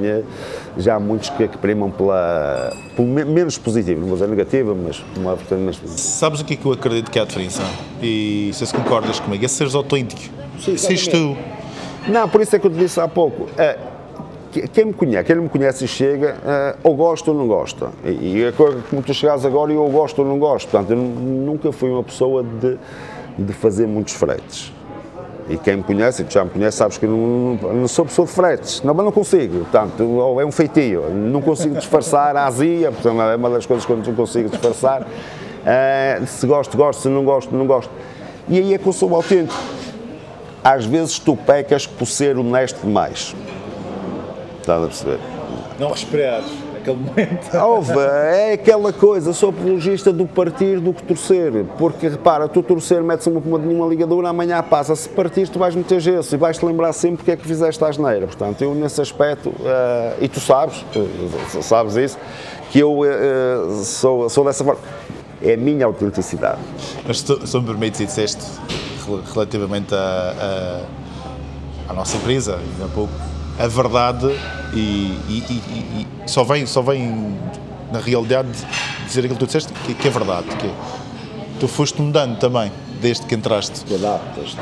já 0.78 0.96
há 0.96 1.00
muitos 1.00 1.30
que, 1.30 1.48
que 1.48 1.58
primam 1.58 1.92
pela, 1.92 2.74
pelo 2.96 3.08
me- 3.08 3.26
menos 3.26 3.58
positivo, 3.58 4.00
não 4.02 4.08
vou 4.08 4.16
dizer 4.18 4.28
negativa, 4.30 4.74
mas 4.76 5.04
uma 5.16 5.36
vertente 5.36 5.60
menos 5.60 5.78
positiva. 5.78 6.08
Sabes 6.08 6.42
o 6.42 6.46
que 6.46 6.54
é 6.54 6.58
que 6.58 6.66
eu 6.66 6.72
acredito 6.72 7.12
que 7.12 7.20
é 7.20 7.22
a 7.22 7.26
diferença? 7.26 7.62
E 8.02 8.50
se 8.54 8.64
concordas 8.74 9.20
comigo, 9.20 9.44
é 9.46 9.48
seres 9.48 9.76
autêntico. 9.76 10.22
Seres 10.60 11.08
tu. 11.08 11.38
Não, 12.08 12.28
por 12.30 12.42
isso 12.42 12.56
é 12.56 12.60
que 12.60 12.66
eu 12.66 12.72
te 12.72 12.78
disse 12.78 13.00
há 13.00 13.08
pouco. 13.08 13.48
que- 13.58 13.97
quem 14.68 14.86
me 14.86 14.94
conhece, 14.94 15.24
quem 15.26 15.36
me 15.36 15.50
conhece 15.50 15.86
e 15.86 15.88
chega, 15.88 16.36
eh, 16.46 16.76
ou 16.84 16.96
gosta 16.96 17.32
ou 17.32 17.38
não 17.38 17.48
gosta. 17.48 17.90
E, 18.06 18.46
a 18.46 18.52
coisa 18.52 18.80
como 18.90 19.02
tu 19.02 19.14
chegares 19.14 19.44
agora, 19.46 19.72
eu 19.72 19.86
gosto 19.90 20.20
ou 20.20 20.26
não 20.28 20.40
gosto. 20.40 20.70
Portanto, 20.70 20.92
eu 20.92 20.98
nu- 20.98 21.46
nunca 21.46 21.72
fui 21.72 21.90
uma 21.90 22.04
pessoa 22.04 22.44
de, 22.44 22.78
de 23.38 23.54
fazer 23.54 23.86
muitos 23.88 24.14
fretes. 24.14 24.72
E 25.50 25.58
quem 25.58 25.78
me 25.78 25.84
conhece, 25.84 26.24
tu 26.24 26.34
já 26.34 26.44
me 26.44 26.50
conhece, 26.50 26.78
sabes 26.78 26.98
que 26.98 27.06
eu 27.06 27.10
não, 27.10 27.74
não- 27.74 27.88
sou 27.88 28.04
pessoa 28.06 28.26
de 28.26 28.34
fretes. 28.34 28.82
Não, 28.84 28.94
mas 28.94 29.06
não 29.06 29.12
consigo. 29.12 29.60
Portanto, 29.60 30.04
ou 30.04 30.42
é 30.42 30.46
um 30.46 30.52
feitio. 30.52 31.10
Não 31.10 31.42
consigo 31.42 31.76
disfarçar 31.76 32.36
a 32.36 32.46
azia, 32.46 32.92
portanto, 32.92 33.22
é 33.22 33.36
uma 33.36 33.50
das 33.50 33.66
coisas 33.66 33.86
que 33.86 33.92
eu 33.92 33.98
não 33.98 34.14
consigo 34.14 34.50
disfarçar. 34.50 35.08
Eh, 35.66 36.22
se 36.26 36.46
gosto, 36.48 36.76
gosto, 36.78 37.02
se 37.04 37.08
não 37.10 37.24
gosto, 37.24 37.56
não 37.56 37.66
gosto. 37.66 37.90
E 38.50 38.58
aí 38.60 38.74
é 38.74 38.78
que 38.78 38.88
eu 38.88 38.94
sou 38.94 39.14
autêntico 39.16 39.54
às 40.64 40.86
vezes 40.86 41.18
tu 41.18 41.36
pecas 41.38 41.88
por 41.88 42.06
ser 42.06 42.38
honesto 42.38 42.82
demais. 42.86 43.34
Estás 44.68 44.84
a 44.84 44.88
perceber? 44.88 45.20
Não 45.80 45.94
esperar 45.94 46.44
aquele 46.76 46.98
momento. 46.98 47.56
Houve, 47.58 47.94
é 48.00 48.52
aquela 48.52 48.92
coisa, 48.92 49.32
sou 49.32 49.52
apologista 49.52 50.12
do 50.12 50.26
partir 50.26 50.82
do 50.82 50.94
que 50.94 51.04
torcer, 51.04 51.64
porque 51.78 52.10
repara, 52.10 52.50
tu 52.50 52.62
torcer 52.62 53.02
metes 53.02 53.26
uma, 53.28 53.40
uma, 53.40 53.58
uma 53.58 53.88
ligadura, 53.88 54.28
amanhã 54.28 54.62
passa, 54.62 54.94
se 54.94 55.08
partir 55.08 55.48
tu 55.48 55.58
vais 55.58 55.74
meter 55.74 56.02
gesso 56.02 56.36
e 56.36 56.38
vais-te 56.38 56.66
lembrar 56.66 56.92
sempre 56.92 57.20
porque 57.20 57.32
é 57.32 57.38
que 57.38 57.48
fizeste 57.48 57.82
a 57.82 57.88
asneira, 57.88 58.28
portanto 58.28 58.62
eu 58.62 58.76
nesse 58.76 59.00
aspecto, 59.00 59.54
eh, 59.64 60.16
e 60.24 60.28
tu 60.28 60.42
sabes, 60.42 60.84
eh, 60.94 61.62
sabes 61.62 61.96
isso, 61.96 62.18
que 62.70 62.80
eu 62.80 63.06
eh, 63.06 63.84
sou, 63.86 64.30
sou 64.30 64.44
dessa 64.44 64.66
forma, 64.66 64.82
é 65.42 65.54
a 65.54 65.58
minha 65.58 65.86
autenticidade. 65.86 66.60
Mas 67.08 67.22
se, 67.22 67.48
se 67.48 67.58
me 67.58 67.66
permites, 67.66 68.02
e 68.02 68.06
disseste 68.06 68.44
rel- 69.08 69.22
relativamente 69.34 69.96
à 69.96 71.94
nossa 71.94 72.18
empresa, 72.18 72.56
ainda 72.58 72.84
há 72.86 72.90
pouco, 72.90 73.14
a 73.60 73.68
verdade 73.68 74.28
e, 74.74 74.78
e- 75.30 75.44
e- 75.50 76.08
e 76.26 76.30
só, 76.30 76.44
vem, 76.44 76.66
só 76.66 76.82
vem 76.82 77.36
na 77.92 78.00
realidade 78.00 78.50
dizer 79.08 79.22
aquilo 79.22 79.36
que 79.36 79.40
tu 79.40 79.46
disseste, 79.48 79.74
que, 79.86 79.94
que 79.94 80.08
é 80.08 80.12
verdade. 80.12 80.48
Que 80.58 80.70
tu 81.60 81.68
foste 81.68 82.02
mudando 82.02 82.38
também, 82.38 82.72
desde 83.02 83.26
que 83.26 83.34
entraste. 83.36 83.82
Adaptas. 83.94 84.56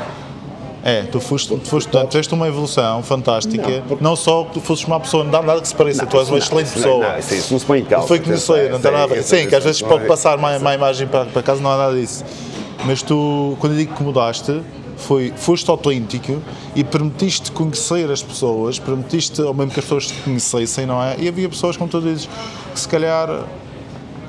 É, 0.82 1.02
tu 1.02 1.18
foste, 1.20 1.48
tu 1.48 1.68
foste 1.68 1.88
mudando, 1.88 2.08
tiveste 2.10 2.32
uma 2.32 2.46
evolução 2.46 3.02
fantástica. 3.02 3.82
Não, 4.00 4.14
só 4.14 4.44
que 4.44 4.52
tu 4.54 4.60
fosses 4.60 4.84
uma 4.84 5.00
pessoa, 5.00 5.24
não 5.24 5.30
dá 5.32 5.42
nada 5.42 5.60
que 5.60 5.66
se 5.68 5.74
pareça, 5.74 6.06
tu 6.06 6.16
és 6.18 6.28
uma 6.28 6.38
excelente 6.38 6.70
pessoa. 6.70 7.08
Não, 7.12 7.18
isso, 7.18 7.34
isso 7.34 7.52
não 7.52 7.58
se 7.58 7.66
põe 7.66 7.80
em 7.80 7.84
causa. 7.84 8.06
Foi 8.06 8.20
conhecer, 8.20 8.70
não 8.70 8.78
tem 8.80 8.92
nada 8.92 9.04
a 9.04 9.06
ver. 9.08 9.22
Sim, 9.24 9.48
que 9.48 9.54
às 9.56 9.64
vezes 9.64 9.82
pode 9.82 10.06
passar 10.06 10.38
má, 10.38 10.56
má 10.60 10.74
imagem 10.74 11.08
para, 11.08 11.24
para 11.24 11.42
casa, 11.42 11.60
não 11.60 11.70
há 11.72 11.76
nada 11.76 11.94
disso. 12.00 12.24
Mas 12.84 13.02
tu, 13.02 13.56
quando 13.58 13.72
eu 13.72 13.78
digo 13.78 13.94
que 13.96 14.02
mudaste, 14.02 14.62
foi, 14.96 15.32
foste 15.36 15.70
autêntico 15.70 16.42
e 16.74 16.82
permitiste 16.82 17.52
conhecer 17.52 18.10
as 18.10 18.22
pessoas, 18.22 18.78
permitiste 18.78 19.40
ao 19.42 19.54
mesmo 19.54 19.72
que 19.72 19.78
as 19.78 19.84
pessoas 19.84 20.06
te 20.06 20.14
conhecessem, 20.22 20.86
não 20.86 21.02
é? 21.02 21.16
E 21.18 21.28
havia 21.28 21.48
pessoas, 21.48 21.76
como 21.76 21.90
tu 21.90 22.00
dizes, 22.00 22.28
que 22.72 22.80
se 22.80 22.88
calhar. 22.88 23.44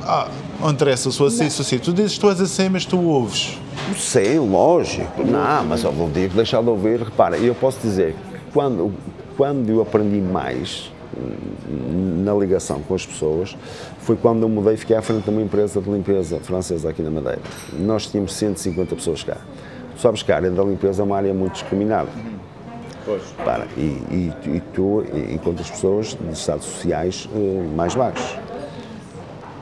Ah, 0.04 0.30
não 0.60 0.72
interessa, 0.72 1.12
sou 1.12 1.28
assim, 1.28 1.50
sou 1.50 1.64
assim. 1.64 1.78
Tu 1.80 1.92
dizes 1.94 2.18
tu 2.18 2.30
és 2.30 2.40
assim, 2.40 2.70
mas 2.70 2.86
tu 2.86 2.98
ouves. 3.00 3.58
Sim, 3.96 4.40
lógico. 4.40 5.24
Não, 5.24 5.66
mas 5.66 5.84
eu 5.84 5.92
não 5.92 6.10
digo 6.10 6.36
deixar 6.36 6.62
de 6.62 6.70
ouvir. 6.70 7.00
Repara, 7.00 7.38
eu 7.38 7.54
posso 7.56 7.80
dizer 7.82 8.14
que 8.14 8.52
quando, 8.54 8.94
quando 9.36 9.70
eu 9.70 9.82
aprendi 9.82 10.22
mais 10.22 10.92
hum, 11.18 12.24
na 12.24 12.34
ligação 12.34 12.82
com 12.82 12.96
as 12.96 13.06
pessoas 13.06 13.56
foi 14.00 14.16
quando 14.16 14.42
eu 14.44 14.50
mudei 14.50 14.74
e 14.74 14.78
fiquei 14.78 14.96
à 14.96 15.02
frente 15.02 15.24
de 15.24 15.30
uma 15.30 15.42
empresa 15.42 15.82
de 15.82 15.90
limpeza 15.90 16.40
francesa 16.40 16.90
aqui 16.90 17.02
na 17.02 17.12
Madeira. 17.12 17.42
Nós 17.74 18.08
tínhamos 18.08 18.34
150 18.34 18.96
pessoas 18.96 19.24
cá. 19.24 19.38
Sabes 19.98 20.22
que 20.22 20.32
a 20.32 20.36
área 20.36 20.52
da 20.52 20.64
limpeza 20.64 21.02
é 21.02 21.06
uma 21.06 21.18
área 21.18 21.34
muito 21.34 21.54
discriminada. 21.54 22.10
Para, 23.44 23.66
e, 23.78 23.82
e, 23.82 24.34
e 24.46 24.64
tu 24.74 25.04
encontras 25.34 25.70
pessoas 25.70 26.18
de 26.20 26.34
estados 26.34 26.66
sociais 26.66 27.30
eh, 27.34 27.76
mais 27.76 27.96
baixos. 27.96 28.38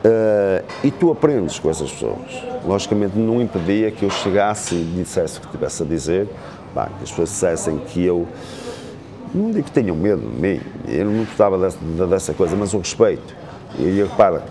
Uh, 0.05 0.63
e 0.83 0.91
tu 0.91 1.11
aprendes 1.11 1.57
com 1.57 1.67
essas 1.67 1.91
pessoas. 1.91 2.43
Logicamente, 2.63 3.17
não 3.17 3.41
impedia 3.41 3.89
que 3.89 4.03
eu 4.03 4.09
chegasse 4.11 4.75
e 4.75 4.83
dissesse 4.97 5.39
o 5.39 5.41
que 5.41 5.47
tivesse 5.47 5.81
a 5.81 5.85
dizer, 5.85 6.27
pá, 6.75 6.85
que 6.85 7.03
as 7.03 7.09
pessoas 7.09 7.29
dissessem 7.29 7.77
que 7.79 8.05
eu. 8.05 8.27
Não 9.33 9.49
digo 9.49 9.63
que 9.63 9.71
tenham 9.71 9.95
medo 9.95 10.21
de 10.21 10.39
mim, 10.39 10.61
eu 10.87 11.05
não 11.05 11.25
gostava 11.25 11.57
dessa, 11.57 11.77
dessa 12.07 12.33
coisa, 12.35 12.55
mas 12.55 12.73
o 12.75 12.77
respeito. 12.77 13.35
E 13.79 14.01
repara, 14.01 14.43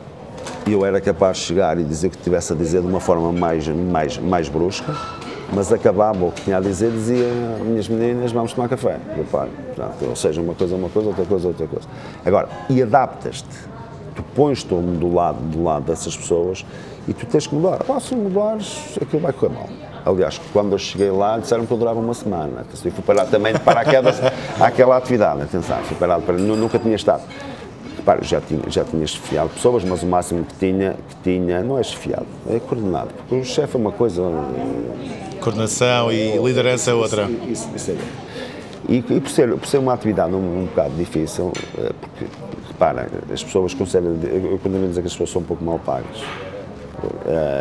eu 0.66 0.84
era 0.84 1.00
capaz 1.00 1.38
de 1.38 1.44
chegar 1.44 1.78
e 1.78 1.84
dizer 1.84 2.08
o 2.08 2.10
que 2.10 2.18
tivesse 2.18 2.52
a 2.52 2.56
dizer 2.56 2.80
de 2.80 2.88
uma 2.88 3.00
forma 3.00 3.32
mais, 3.32 3.68
mais, 3.68 4.18
mais 4.18 4.48
brusca, 4.48 4.92
mas 5.54 5.72
acabava 5.72 6.24
o 6.24 6.32
que 6.32 6.42
tinha 6.42 6.56
a 6.58 6.60
dizer, 6.60 6.90
dizia, 6.90 7.28
minhas 7.64 7.88
meninas, 7.88 8.32
vamos 8.32 8.52
tomar 8.52 8.68
café. 8.68 8.98
Eu, 9.16 9.24
pá, 9.24 9.46
portanto, 9.66 10.08
ou 10.08 10.16
seja, 10.16 10.40
uma 10.40 10.54
coisa, 10.54 10.74
uma 10.74 10.88
coisa, 10.88 11.08
outra 11.08 11.24
coisa, 11.24 11.48
outra 11.48 11.66
coisa. 11.66 11.86
Agora, 12.24 12.48
e 12.68 12.82
adaptas-te 12.82 13.48
tu 14.14 14.22
pões-te 14.34 14.68
do 14.68 15.12
lado, 15.12 15.38
do 15.40 15.62
lado 15.64 15.84
dessas 15.86 16.16
pessoas 16.16 16.64
e 17.08 17.12
tu 17.12 17.26
tens 17.26 17.46
que 17.46 17.54
mudar. 17.54 17.80
Ah, 17.88 17.98
se 18.00 18.14
mudares, 18.14 18.96
aquilo 19.00 19.20
vai 19.22 19.32
correr 19.32 19.52
mal. 19.54 19.68
Aliás, 20.06 20.40
quando 20.52 20.72
eu 20.72 20.78
cheguei 20.78 21.10
lá, 21.10 21.38
disseram 21.38 21.64
que 21.66 21.72
eu 21.72 21.76
durava 21.78 21.98
uma 21.98 22.14
semana. 22.14 22.60
Atenção, 22.60 22.82
Eu 22.86 22.92
fui 22.92 23.02
parar 23.04 23.24
também 23.26 23.52
de 23.54 23.60
paraquedas 23.60 24.20
àquela 24.60 24.96
atividade. 24.98 25.42
Atenção, 25.42 25.78
fui 25.84 25.96
parado 25.96 26.22
para. 26.22 26.36
nu- 26.36 26.56
Nunca 26.56 26.78
tinha 26.78 26.94
estado. 26.94 27.22
Repara, 27.96 28.22
já 28.22 28.38
tinha, 28.40 28.60
já 28.68 28.84
tinha 28.84 29.06
chefiado 29.06 29.48
pessoas, 29.48 29.82
mas 29.82 30.02
o 30.02 30.06
máximo 30.06 30.44
que 30.44 30.54
tinha, 30.56 30.94
que 31.08 31.16
tinha 31.24 31.62
não 31.62 31.78
é 31.78 31.82
chefiado, 31.82 32.26
é 32.50 32.60
coordenado. 32.60 33.08
Porque 33.16 33.34
o 33.36 33.44
chefe 33.44 33.76
é 33.76 33.80
uma 33.80 33.92
coisa. 33.92 34.22
Coordenação 35.44 36.10
e 36.10 36.36
liderança 36.38 36.90
é 36.90 36.94
outra. 36.94 37.28
Isso, 37.48 37.68
isso 37.76 37.90
é. 37.90 37.96
E, 38.88 38.96
e 38.96 39.20
por, 39.20 39.30
ser, 39.30 39.56
por 39.56 39.66
ser 39.66 39.78
uma 39.78 39.92
atividade 39.94 40.34
um, 40.34 40.62
um 40.62 40.64
bocado 40.66 40.94
difícil, 40.94 41.52
eh, 41.78 41.92
porque, 42.00 42.26
repara, 42.68 43.08
as 43.32 43.42
pessoas 43.42 43.72
consideram, 43.72 44.16
eu 44.22 44.58
a 44.84 44.88
dizer 44.88 45.00
que 45.00 45.06
as 45.06 45.12
pessoas 45.12 45.30
são 45.30 45.40
um 45.42 45.44
pouco 45.44 45.64
mal 45.64 45.78
pagas 45.78 46.22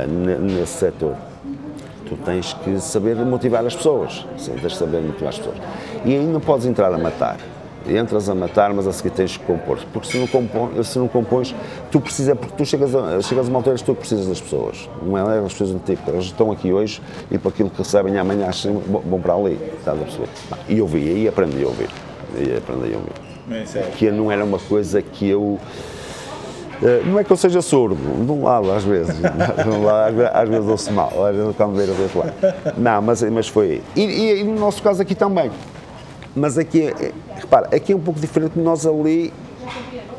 ne- 0.08 0.38
nesse 0.38 0.80
setor. 0.80 1.16
Tu 2.08 2.18
tens 2.26 2.54
que 2.54 2.80
saber 2.80 3.16
motivar 3.16 3.66
as 3.66 3.76
pessoas, 3.76 4.26
sim, 4.38 4.52
tens 4.52 4.74
que 4.74 4.78
saber 4.80 5.02
motivar 5.02 5.30
as 5.30 5.38
pessoas. 5.38 5.58
E 6.06 6.14
aí 6.14 6.26
não 6.26 6.42
podes 6.42 6.66
entrar 6.66 6.94
a 6.94 6.98
matar. 6.98 7.38
Entras 7.88 8.30
a 8.30 8.36
matar, 8.36 8.74
mas 8.74 8.88
a 8.88 8.94
seguir 8.94 9.10
tens 9.10 9.36
que 9.36 9.44
compor. 9.46 9.78
Porque 9.92 10.08
se 10.10 10.18
não, 10.18 10.26
compões, 10.28 10.88
se 10.88 10.98
não 10.98 11.08
compões, 11.08 11.54
tu 11.92 12.00
precisas, 12.00 12.38
porque 12.38 12.54
tu 12.56 12.66
chegas 12.66 12.96
a, 12.96 13.22
chegas 13.22 13.48
a 13.48 13.50
uma 13.50 13.60
altura 13.60 13.76
tu 13.78 13.94
precisas 13.94 14.26
das 14.28 14.40
pessoas. 14.40 14.90
Não 15.02 15.18
é 15.18 15.40
as 15.40 15.52
pessoas 15.52 15.72
do 15.72 15.80
tipo, 15.80 16.10
elas 16.10 16.26
estão 16.26 16.52
aqui 16.52 16.72
hoje 16.72 17.02
e 17.30 17.38
para 17.38 17.50
aquilo 17.50 17.70
que 17.70 17.78
recebem 17.80 18.18
amanhã 18.18 18.48
acham 18.48 18.80
vão 18.88 19.02
vão 19.02 19.20
para 19.20 19.34
ali. 19.36 19.60
Estás 19.78 20.00
a 20.00 20.04
perceber? 20.04 20.30
E 20.70 20.78
eu 20.78 20.88
vi, 20.88 21.10
aí 21.10 21.28
aprendi 21.28 21.64
a 21.64 21.68
ouvir. 21.68 21.90
E 22.38 22.56
aprendi 22.58 22.94
a 22.94 22.98
ouvir. 22.98 23.92
Que 23.98 24.10
não 24.10 24.32
era 24.32 24.46
uma 24.46 24.60
coisa 24.60 25.02
que 25.02 25.28
eu. 25.30 25.60
eh, 26.82 27.02
Não 27.06 27.20
é 27.20 27.24
que 27.26 27.32
eu 27.32 27.36
seja 27.38 27.62
surdo, 27.62 27.96
de 28.26 28.32
um 28.32 28.44
lado 28.44 28.72
às 28.72 28.84
vezes, 28.86 29.14
de 29.20 29.70
um 29.70 29.84
lado, 29.84 30.16
às 30.34 30.48
vezes- 30.50 30.68
ouço 30.70 30.92
mal, 30.94 31.12
às 31.26 31.36
vezes 31.36 31.54
quando 31.58 31.76
ver 31.76 31.88
do 31.88 32.02
outro 32.02 32.20
lado. 32.20 32.34
Não, 32.78 33.02
mas, 33.02 33.22
mas 33.24 33.48
foi. 33.50 33.82
E, 33.96 34.02
e- 34.02 34.40
e 34.40 34.44
no 34.46 34.58
nosso 34.60 34.82
caso 34.82 35.02
aqui 35.02 35.14
também. 35.14 35.52
Mas 36.36 36.58
aqui, 36.58 36.88
é- 36.88 37.12
repara, 37.36 37.68
aqui 37.76 37.94
é 37.94 37.96
um 37.96 38.00
pouco 38.00 38.20
diferente, 38.20 38.58
nós 38.58 38.86
ali, 38.86 39.32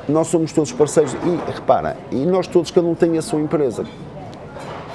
nós 0.09 0.29
somos 0.29 0.53
todos 0.53 0.71
parceiros 0.73 1.13
e 1.15 1.53
repara, 1.53 1.97
e 2.11 2.17
nós 2.25 2.47
todos, 2.47 2.71
cada 2.71 2.87
um 2.87 2.95
tem 2.95 3.19
a 3.19 3.23
sua 3.23 3.41
empresa. 3.41 3.85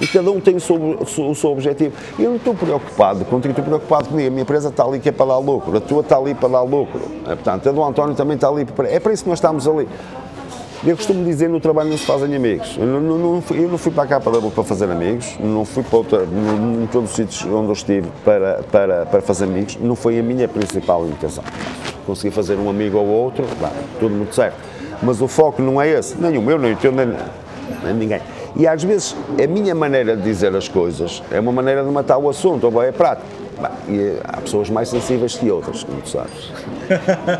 E 0.01 0.07
cada 0.07 0.31
um 0.31 0.39
tem 0.39 0.55
o 0.55 0.61
seu, 0.61 0.77
o 0.77 1.35
seu- 1.35 1.51
objetivo. 1.51 1.93
Eu 2.17 2.29
não 2.29 2.37
estou 2.37 2.55
preocupado 2.55 3.25
contigo, 3.25 3.49
estou 3.51 3.65
preocupado 3.65 4.07
comigo. 4.07 4.29
A 4.29 4.31
minha 4.31 4.43
empresa 4.43 4.69
está 4.69 4.85
ali 4.85 4.97
que 4.97 5.09
é 5.09 5.11
para 5.11 5.25
dar 5.25 5.39
lucro, 5.39 5.75
a 5.75 5.81
tua 5.81 5.99
está 5.99 6.15
ali 6.17 6.33
para 6.33 6.47
dar 6.47 6.61
lucro. 6.61 7.01
É, 7.25 7.35
portanto, 7.35 7.67
a 7.67 7.71
do 7.73 7.83
António 7.83 8.15
também 8.15 8.35
está 8.35 8.47
ali 8.47 8.63
para. 8.63 8.89
É 8.89 8.97
para 8.97 9.11
isso 9.11 9.23
que 9.23 9.29
nós 9.29 9.39
estamos 9.39 9.67
ali. 9.67 9.89
Eu 10.81 10.95
costumo 10.95 11.25
dizer 11.25 11.49
no 11.49 11.59
trabalho 11.59 11.89
não 11.89 11.97
se 11.97 12.05
fazem 12.05 12.33
amigos. 12.33 12.77
Eu 12.79 12.85
não, 12.85 13.17
não, 13.17 13.41
fui, 13.41 13.59
eu 13.59 13.67
não 13.67 13.77
fui 13.77 13.91
para 13.91 14.03
a 14.03 14.07
capa 14.07 14.31
da 14.31 14.39
boca 14.39 14.55
para 14.55 14.63
fazer 14.63 14.89
amigos, 14.89 15.35
não 15.37 15.65
fui 15.65 15.83
para 15.83 15.97
outra, 15.97 16.23
em 16.23 16.87
todos 16.87 17.09
os 17.09 17.15
sítios 17.17 17.43
onde 17.51 17.67
eu 17.67 17.73
estive 17.73 18.07
para, 18.23 18.63
para, 18.71 19.05
para 19.05 19.21
fazer 19.21 19.43
amigos, 19.43 19.77
não 19.81 19.93
foi 19.93 20.17
a 20.17 20.23
minha 20.23 20.47
principal 20.47 21.05
intenção. 21.05 21.43
Consegui 22.05 22.33
fazer 22.33 22.55
um 22.55 22.69
amigo 22.69 22.97
ou 22.97 23.05
outro, 23.05 23.43
tudo 23.99 24.15
muito 24.15 24.33
certo. 24.33 24.55
Mas 25.03 25.21
o 25.21 25.27
foco 25.27 25.61
não 25.61 25.81
é 25.81 25.89
esse, 25.89 26.15
nem 26.17 26.37
o 26.37 26.41
meu, 26.41 26.57
nem 26.57 26.71
o 26.71 26.77
teu, 26.77 26.93
nem, 26.93 27.07
nem 27.83 27.93
ninguém. 27.93 28.21
E 28.55 28.65
às 28.65 28.81
vezes 28.81 29.17
a 29.37 29.47
minha 29.47 29.75
maneira 29.75 30.15
de 30.15 30.23
dizer 30.23 30.55
as 30.55 30.69
coisas 30.69 31.21
é 31.29 31.41
uma 31.41 31.51
maneira 31.51 31.83
de 31.83 31.91
matar 31.91 32.17
o 32.17 32.29
assunto, 32.29 32.73
ou 32.73 32.81
é 32.81 32.93
prático. 32.93 33.27
E 33.87 34.19
há 34.23 34.41
pessoas 34.41 34.69
mais 34.69 34.89
sensíveis 34.89 35.35
que 35.35 35.49
outras, 35.49 35.83
como 35.83 36.01
tu 36.01 36.09
sabes. 36.09 36.51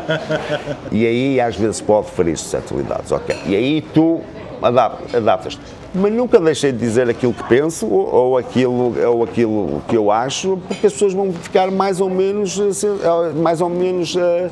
e 0.92 1.06
aí 1.06 1.40
às 1.40 1.56
vezes 1.56 1.80
pode 1.80 2.10
ferir 2.10 2.36
suscetibilidades, 2.36 3.10
ok. 3.12 3.36
E 3.46 3.54
aí 3.56 3.82
tu 3.82 4.20
adaptas-te. 4.62 5.60
Mas 5.92 6.12
nunca 6.12 6.38
deixei 6.38 6.70
de 6.70 6.78
dizer 6.78 7.08
aquilo 7.08 7.32
que 7.32 7.42
penso 7.44 7.86
ou, 7.86 8.14
ou, 8.14 8.38
aquilo, 8.38 8.94
ou 9.08 9.24
aquilo 9.24 9.82
que 9.88 9.96
eu 9.96 10.10
acho, 10.10 10.58
porque 10.68 10.86
as 10.86 10.92
pessoas 10.92 11.12
vão 11.12 11.32
ficar 11.32 11.70
mais 11.70 12.00
ou 12.00 12.08
menos, 12.08 12.60
eh, 12.60 12.86
eh, 13.02 13.32
mais 13.34 13.60
ou 13.60 13.68
menos 13.68 14.14
uh, 14.14 14.50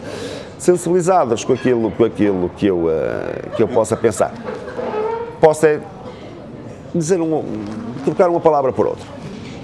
sensibilizadas 0.58 1.44
com 1.44 1.52
aquilo, 1.52 1.92
com 1.92 2.04
aquilo 2.04 2.50
que, 2.56 2.66
eu, 2.66 2.86
uh, 2.86 3.50
que 3.54 3.62
eu 3.62 3.68
possa 3.68 3.96
pensar. 3.96 4.34
Posso 5.40 5.64
é 5.66 5.80
dizer 6.92 7.20
um, 7.20 7.44
trocar 8.04 8.28
uma 8.28 8.40
palavra 8.40 8.72
por 8.72 8.86
outra. 8.88 9.17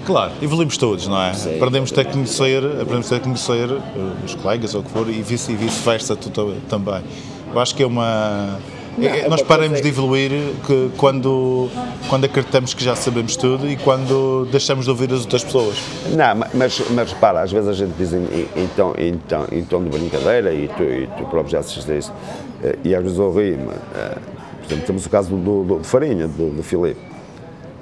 Claro, 0.05 0.31
evoluímos 0.41 0.77
todos, 0.77 1.07
não 1.07 1.19
é? 1.19 1.33
Sim. 1.33 1.55
Aprendemos 1.55 1.91
a 1.97 2.05
conhecer, 2.05 2.63
aprendemos 2.63 3.11
a 3.11 3.19
conhecer 3.19 3.71
uh, 3.71 3.81
os 4.23 4.35
colegas 4.35 4.75
ou 4.75 4.81
o 4.81 4.83
que 4.83 4.91
for 4.91 5.09
e 5.09 5.21
vice-versa 5.23 6.15
vice 6.15 6.31
também. 6.69 7.01
Eu 7.51 7.59
acho 7.59 7.73
que 7.73 7.81
é 7.81 7.87
uma. 7.87 8.59
Não, 8.97 9.07
é, 9.07 9.21
é 9.21 9.29
nós 9.29 9.41
paramos 9.41 9.81
de 9.81 9.87
evoluir 9.87 10.31
que 10.65 10.91
quando, 10.95 11.69
quando 12.07 12.25
acreditamos 12.25 12.73
que 12.73 12.83
já 12.83 12.95
sabemos 12.95 13.35
tudo 13.35 13.67
e 13.67 13.75
quando 13.75 14.47
deixamos 14.51 14.85
de 14.85 14.91
ouvir 14.91 15.11
as 15.11 15.21
outras 15.21 15.43
pessoas. 15.43 15.75
Não, 16.11 16.47
mas, 16.53 16.81
mas 16.91 17.11
repara, 17.11 17.41
às 17.41 17.51
vezes 17.51 17.67
a 17.67 17.73
gente 17.73 17.93
diz 17.97 18.13
então, 18.55 18.93
então, 18.97 19.45
em 19.51 19.63
tom 19.63 19.83
de 19.83 19.89
brincadeira 19.89 20.53
e 20.53 20.67
tu, 20.67 20.83
e 20.83 21.07
tu 21.17 21.25
próprio 21.25 21.51
já 21.51 21.59
assististe 21.59 22.11
eh, 22.63 22.77
e 22.85 22.95
às 22.95 23.03
vezes 23.03 23.19
ouvi-me, 23.19 23.69
eh, 23.95 24.17
por 24.59 24.67
exemplo, 24.67 24.85
temos 24.85 25.05
o 25.05 25.09
caso 25.09 25.29
do, 25.35 25.63
do, 25.63 25.77
do 25.79 25.83
Farinha, 25.83 26.27
do, 26.27 26.51
do 26.51 26.63
Filipe 26.63 27.14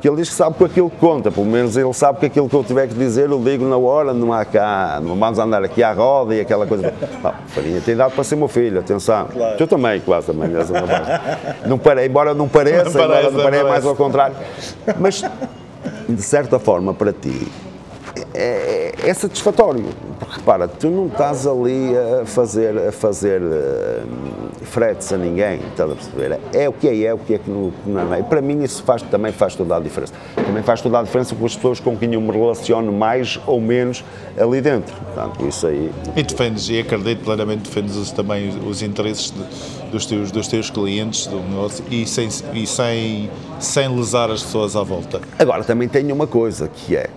que 0.03 0.09
ele 0.09 0.17
diz 0.17 0.27
que 0.27 0.35
sabe 0.35 0.57
que 0.57 0.65
aquilo 0.65 0.89
conta, 0.89 1.31
pelo 1.31 1.45
menos 1.45 1.77
ele 1.77 1.93
sabe 1.93 2.19
que 2.19 2.25
aquilo 2.25 2.49
que 2.49 2.55
eu 2.57 2.61
tiver 2.61 2.89
que 2.89 2.93
dizer 2.93 3.29
eu 3.29 3.39
digo 3.39 3.63
na 3.63 3.77
hora, 3.77 4.13
não 4.13 4.33
há 4.33 4.43
cá, 4.43 4.99
não 5.01 5.15
vamos 5.15 5.39
andar 5.39 5.63
aqui 5.63 5.81
à 5.81 5.93
roda 5.93 6.35
e 6.35 6.41
aquela 6.41 6.67
coisa. 6.67 6.93
Não, 7.23 7.33
Farinha 7.47 7.79
tem 7.79 7.95
dado 7.95 8.11
para 8.11 8.21
ser 8.25 8.35
meu 8.35 8.49
filho, 8.49 8.81
atenção. 8.81 9.27
Claro. 9.31 9.57
Tu 9.57 9.65
também, 9.65 10.01
claro, 10.01 10.21
também 10.21 10.49
Não 11.65 11.79
parei, 11.79 12.07
embora 12.07 12.33
não 12.33 12.49
pareça, 12.49 12.83
não 12.83 12.91
parece, 12.91 13.29
embora 13.29 13.31
não 13.31 13.43
pareça, 13.43 13.63
mais 13.63 13.85
ao 13.85 13.95
contrário. 13.95 14.35
Mas, 14.99 15.23
de 16.09 16.21
certa 16.21 16.59
forma, 16.59 16.93
para 16.93 17.13
ti, 17.13 17.47
é, 18.33 18.93
é, 19.03 19.09
é, 19.09 19.13
satisfatório, 19.13 19.83
porque 20.17 20.37
repara, 20.37 20.67
tu 20.67 20.89
não 20.89 21.05
estás 21.05 21.45
ali 21.45 21.91
a 21.95 22.25
fazer, 22.25 22.75
a 22.87 22.91
fazer 22.91 23.41
uh, 23.41 24.65
fretes 24.65 25.13
a 25.13 25.17
ninguém, 25.17 25.59
estás 25.69 25.91
a 25.91 25.95
perceber? 25.95 26.39
É 26.51 26.67
o 26.67 26.73
que 26.73 26.87
é, 26.87 27.03
é 27.03 27.13
o 27.13 27.17
que 27.19 27.35
é 27.35 27.37
que 27.37 27.49
não, 27.49 27.71
não 27.85 28.13
é. 28.13 28.21
E 28.21 28.23
para 28.23 28.41
mim 28.41 28.63
isso 28.63 28.81
faz, 28.83 29.03
também 29.03 29.31
faz 29.31 29.55
toda 29.55 29.75
a 29.75 29.79
diferença. 29.79 30.13
Também 30.35 30.63
faz 30.63 30.81
toda 30.81 30.99
a 30.99 31.03
diferença 31.03 31.35
com 31.35 31.45
as 31.45 31.55
pessoas 31.55 31.79
com 31.79 31.95
quem 31.95 32.13
eu 32.13 32.21
me 32.21 32.31
relaciono 32.31 32.91
mais 32.91 33.39
ou 33.45 33.61
menos 33.61 34.03
ali 34.35 34.61
dentro. 34.61 34.95
Portanto, 34.95 35.47
isso 35.47 35.67
aí. 35.67 35.91
E 36.15 36.23
defendes, 36.23 36.69
e 36.69 36.79
acredito 36.79 37.23
plenamente, 37.23 37.69
defendes 37.69 38.11
também 38.11 38.49
os 38.67 38.81
interesses 38.81 39.31
de, 39.31 39.91
dos, 39.91 40.07
teus, 40.07 40.31
dos 40.31 40.47
teus 40.47 40.71
clientes 40.71 41.27
do 41.27 41.39
negócio 41.39 41.85
e, 41.91 42.05
sem, 42.07 42.29
e 42.53 42.65
sem, 42.65 43.29
sem 43.59 43.95
lesar 43.95 44.31
as 44.31 44.41
pessoas 44.41 44.75
à 44.75 44.81
volta. 44.81 45.21
Agora, 45.37 45.63
também 45.63 45.87
tenho 45.87 46.15
uma 46.15 46.25
coisa 46.25 46.67
que 46.67 46.95
é 46.95 47.09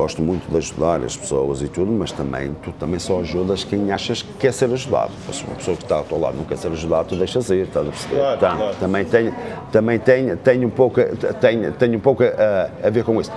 gosto 0.00 0.22
muito 0.22 0.50
de 0.50 0.56
ajudar 0.56 1.04
as 1.04 1.14
pessoas 1.14 1.60
e 1.60 1.68
tudo, 1.68 1.92
mas 1.92 2.10
também 2.10 2.56
tu 2.62 2.72
também 2.72 2.98
só 2.98 3.20
ajudas 3.20 3.64
quem 3.64 3.92
achas 3.92 4.22
que 4.22 4.32
quer 4.34 4.52
ser 4.52 4.72
ajudado. 4.72 5.10
Se 5.30 5.44
uma 5.44 5.56
pessoa 5.56 5.76
que 5.76 5.82
está 5.82 5.96
ao 5.96 6.04
teu 6.04 6.18
lado 6.18 6.38
não 6.38 6.44
quer 6.44 6.56
ser 6.56 6.68
ajudada, 6.68 7.04
tu 7.04 7.16
deixas 7.16 7.50
ir, 7.50 7.66
estás 7.66 7.86
a 7.86 7.90
perceber? 7.90 8.16
Claro, 8.16 8.36
então, 8.36 8.56
claro. 8.56 8.76
Também 8.80 9.04
tenho, 9.04 9.34
também 9.70 9.98
tenho, 9.98 10.36
tenho 10.38 10.66
um 10.66 10.70
pouco, 10.70 11.00
tenho, 11.38 11.72
tenho 11.72 11.96
um 11.98 12.00
pouco 12.00 12.22
a, 12.24 12.86
a 12.86 12.90
ver 12.90 13.04
com 13.04 13.20
isso. 13.20 13.30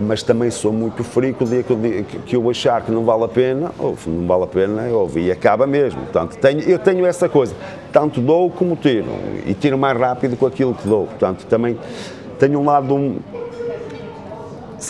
Mas 0.00 0.22
também 0.22 0.50
sou 0.50 0.72
muito 0.72 1.02
frio 1.04 1.34
que 1.34 1.42
o 1.42 1.46
dia 1.46 1.62
que 1.62 1.72
eu, 1.72 2.04
que 2.26 2.36
eu 2.36 2.50
achar 2.50 2.82
que 2.82 2.90
não 2.90 3.04
vale 3.04 3.24
a 3.24 3.28
pena, 3.28 3.70
ou 3.78 3.96
não 4.06 4.26
vale 4.26 4.44
a 4.44 4.46
pena, 4.46 4.82
eu 4.82 4.98
ouvi 4.98 5.26
e 5.26 5.32
acaba 5.32 5.66
mesmo. 5.66 6.00
Portanto, 6.02 6.36
tenho, 6.36 6.60
eu 6.60 6.78
tenho 6.78 7.06
essa 7.06 7.28
coisa, 7.28 7.54
tanto 7.92 8.20
dou 8.20 8.50
como 8.50 8.74
tiro, 8.76 9.08
e 9.46 9.54
tiro 9.54 9.78
mais 9.78 9.98
rápido 9.98 10.36
com 10.36 10.46
aquilo 10.46 10.74
que 10.74 10.86
dou. 10.86 11.06
Portanto, 11.06 11.46
também 11.46 11.78
tenho 12.38 12.60
um 12.60 12.64
lado 12.64 13.16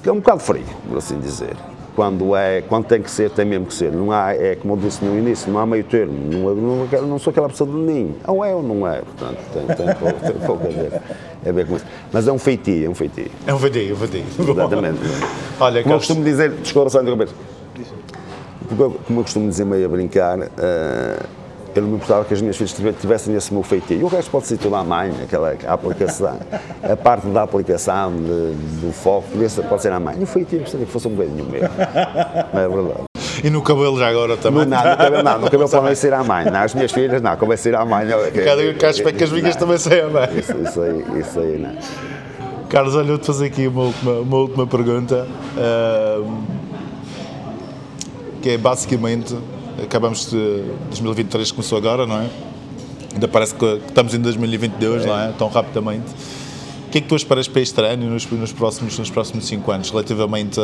é 0.06 0.12
um 0.12 0.16
bocado 0.16 0.40
frio, 0.40 0.64
por 0.88 0.98
assim 0.98 1.18
dizer. 1.18 1.56
Quando, 1.94 2.36
é, 2.36 2.62
quando 2.62 2.84
tem 2.84 3.02
que 3.02 3.10
ser, 3.10 3.28
tem 3.30 3.44
mesmo 3.44 3.66
que 3.66 3.74
ser. 3.74 3.90
Não 3.90 4.12
há, 4.12 4.32
é 4.32 4.54
como 4.54 4.74
eu 4.74 4.76
disse 4.76 5.04
no 5.04 5.18
início, 5.18 5.50
não 5.50 5.58
há 5.58 5.66
meio 5.66 5.82
termo. 5.82 6.14
Não, 6.30 6.54
não, 6.54 7.06
não 7.08 7.18
sou 7.18 7.32
aquela 7.32 7.48
pessoa 7.48 7.68
de 7.68 7.76
ninho. 7.76 8.14
Ou 8.24 8.44
é 8.44 8.54
ou 8.54 8.62
não 8.62 8.86
é. 8.86 9.00
Portanto, 9.00 9.38
tem, 9.52 9.66
tem, 9.66 9.94
pouco, 9.96 10.20
tem 10.20 10.46
pouco 10.46 10.66
a 10.66 10.70
ver, 10.70 11.02
a 11.44 11.52
ver 11.52 11.66
com 11.66 11.74
isso. 11.74 11.84
Mas 12.12 12.28
é 12.28 12.32
um 12.32 12.38
feitio, 12.38 12.86
é 12.86 12.88
um 12.88 12.94
feitio. 12.94 13.28
É 13.44 13.52
um 13.52 13.58
feitio, 13.58 13.90
é 13.90 13.92
um 13.94 13.96
feitio. 13.96 14.24
Exatamente. 14.48 15.00
Olha, 15.58 15.82
como 15.82 15.94
eu 15.94 15.98
costumo 15.98 16.22
dizer, 16.22 16.52
desculpa 16.52 16.88
só 16.88 17.02
interromper. 17.02 17.30
Como 18.76 19.20
eu 19.20 19.22
costumo 19.24 19.48
dizer 19.48 19.64
meio 19.64 19.86
a 19.86 19.88
brincar, 19.88 20.38
uh, 20.38 20.48
eu 21.74 21.82
não 21.82 21.90
me 21.90 21.96
importava 21.96 22.24
que 22.24 22.34
as 22.34 22.40
minhas 22.40 22.56
filhas 22.56 22.74
tivessem 23.00 23.34
esse 23.34 23.52
meu 23.52 23.62
feitio. 23.62 24.04
O 24.04 24.08
resto 24.08 24.30
pode 24.30 24.46
ser 24.46 24.58
tudo 24.58 24.74
à 24.76 24.84
mãe, 24.84 25.12
aquela 25.22 25.54
a 25.66 25.72
aplicação, 25.72 26.38
a 26.82 26.96
parte 26.96 27.26
da 27.28 27.42
aplicação, 27.42 28.12
de, 28.12 28.54
do 28.80 28.92
foco, 28.92 29.28
pode 29.68 29.82
ser 29.82 29.92
à 29.92 30.00
mãe. 30.00 30.16
E 30.18 30.24
o 30.24 30.26
feitio 30.26 30.60
gostaria 30.60 30.86
que 30.86 30.92
fosse 30.92 31.08
um 31.08 31.12
bocadinho 31.12 31.44
mesmo. 31.44 31.68
Não 32.52 32.60
é 32.60 32.68
verdade. 32.68 33.04
E 33.44 33.50
no 33.50 33.62
cabelo 33.62 33.96
já 33.98 34.08
agora 34.08 34.36
também? 34.36 34.66
Não, 34.66 34.78
no 34.78 34.96
cabelo 34.96 35.22
não, 35.22 35.38
no 35.38 35.50
cabelo 35.50 35.68
pode 35.68 35.96
ser 35.96 36.12
à 36.12 36.24
mãe. 36.24 36.44
Não, 36.50 36.60
as 36.60 36.74
minhas 36.74 36.90
filhas 36.90 37.22
não, 37.22 37.36
como 37.36 37.48
vai 37.48 37.56
ser 37.56 37.74
à 37.74 37.84
mãe. 37.84 38.06
Cada 38.44 38.74
que 38.74 38.86
acha 38.86 39.12
que 39.12 39.24
as 39.24 39.30
minhas 39.30 39.54
também 39.54 39.78
saiam 39.78 40.08
à 40.08 40.10
mãe. 40.10 40.38
Isso, 40.38 40.56
isso, 40.56 40.80
aí, 40.80 41.20
isso 41.20 41.38
aí 41.38 41.58
não. 41.58 41.76
Carlos, 42.68 42.94
olha, 42.96 43.12
eu 43.12 43.18
te 43.18 43.26
fazer 43.26 43.46
aqui 43.46 43.66
uma 43.66 43.84
última, 43.84 44.12
uma 44.12 44.36
última 44.36 44.66
pergunta. 44.66 45.26
Uh, 45.56 46.58
que 48.42 48.50
é 48.50 48.58
basicamente 48.58 49.36
acabamos 49.82 50.30
de 50.30 50.62
2023 50.88 51.52
começou 51.52 51.78
agora, 51.78 52.06
não 52.06 52.20
é? 52.20 52.28
Ainda 53.12 53.28
parece 53.28 53.54
que 53.54 53.64
estamos 53.86 54.14
em 54.14 54.20
2022, 54.20 55.04
é. 55.04 55.06
não 55.06 55.18
é? 55.18 55.32
Tão 55.32 55.48
rapidamente. 55.48 56.06
O 56.86 56.90
que 56.90 56.98
é 56.98 57.00
que 57.02 57.08
tu 57.08 57.16
esperas 57.16 57.46
para 57.46 57.60
este 57.60 57.78
ano 57.82 58.04
e 58.04 58.06
nos, 58.06 58.26
nos, 58.30 58.52
próximos, 58.52 58.98
nos 58.98 59.10
próximos 59.10 59.46
cinco 59.46 59.70
anos, 59.70 59.90
relativamente 59.90 60.58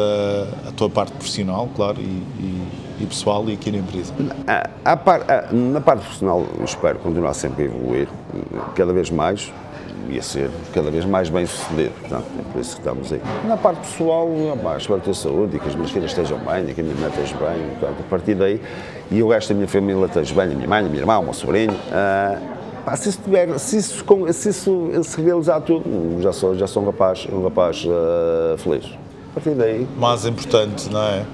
à 0.66 0.72
tua 0.72 0.88
parte 0.88 1.12
profissional, 1.12 1.68
claro, 1.76 2.00
e, 2.00 2.04
e, 2.04 2.68
e, 3.00 3.06
pessoal 3.06 3.46
e 3.48 3.52
aqui 3.52 3.70
na 3.70 3.78
empresa? 3.78 4.14
A, 4.46 4.92
a 4.92 4.96
par, 4.96 5.20
a, 5.30 5.52
na 5.52 5.82
parte 5.82 6.00
profissional, 6.00 6.46
espero 6.64 6.98
continuar 7.00 7.34
sempre 7.34 7.64
a 7.64 7.66
evoluir, 7.66 8.08
cada 8.74 8.94
vez 8.94 9.10
mais, 9.10 9.52
ia 10.08 10.22
ser 10.22 10.50
cada 10.72 10.90
vez 10.90 11.04
mais 11.04 11.28
bem 11.28 11.44
sucedido. 11.44 11.92
Portanto, 12.00 12.26
é 12.38 12.52
por 12.52 12.60
isso 12.60 12.74
que 12.74 12.80
estamos 12.80 13.12
aí. 13.12 13.20
Na 13.46 13.56
parte 13.56 13.80
pessoal, 13.80 14.28
opa, 14.52 14.76
espero 14.78 15.00
ter 15.00 15.14
saúde 15.14 15.56
e 15.56 15.60
que 15.60 15.68
as 15.68 15.74
minhas 15.74 15.90
filhas 15.90 16.10
estejam 16.10 16.38
bem, 16.38 16.70
e 16.70 16.74
que 16.74 16.80
a 16.80 16.84
minha 16.84 16.96
mãe 16.96 17.10
esteja 17.10 17.36
bem. 17.36 17.68
Portanto, 17.78 18.00
a 18.00 18.08
partir 18.08 18.34
daí, 18.34 18.60
e 19.10 19.22
o 19.22 19.28
resto 19.28 19.48
da 19.50 19.54
minha 19.54 19.68
família 19.68 20.06
esteja 20.06 20.34
bem, 20.34 20.44
a 20.44 20.56
minha 20.56 20.68
mãe, 20.68 20.80
a 20.80 20.88
minha 20.88 21.00
irmã, 21.00 21.18
o 21.18 21.22
meu 21.22 21.32
sobrinho. 21.32 21.72
Uh, 21.72 22.84
pá, 22.84 22.96
se, 22.96 23.08
isso 23.08 23.20
tiver, 23.22 23.58
se, 23.58 23.76
isso, 23.76 24.04
se 24.32 24.48
isso 24.48 24.90
se 25.02 25.20
realizar 25.20 25.60
tudo, 25.60 26.20
já 26.20 26.32
sou, 26.32 26.54
já 26.54 26.66
sou 26.66 26.82
um 26.82 26.86
rapaz, 26.86 27.26
um 27.30 27.42
rapaz 27.42 27.84
uh, 27.84 28.58
feliz. 28.58 28.86
A 29.30 29.34
partir 29.34 29.50
daí. 29.50 29.86
Mais 29.98 30.24
importante, 30.24 30.90
não 30.90 31.02
é? 31.02 31.24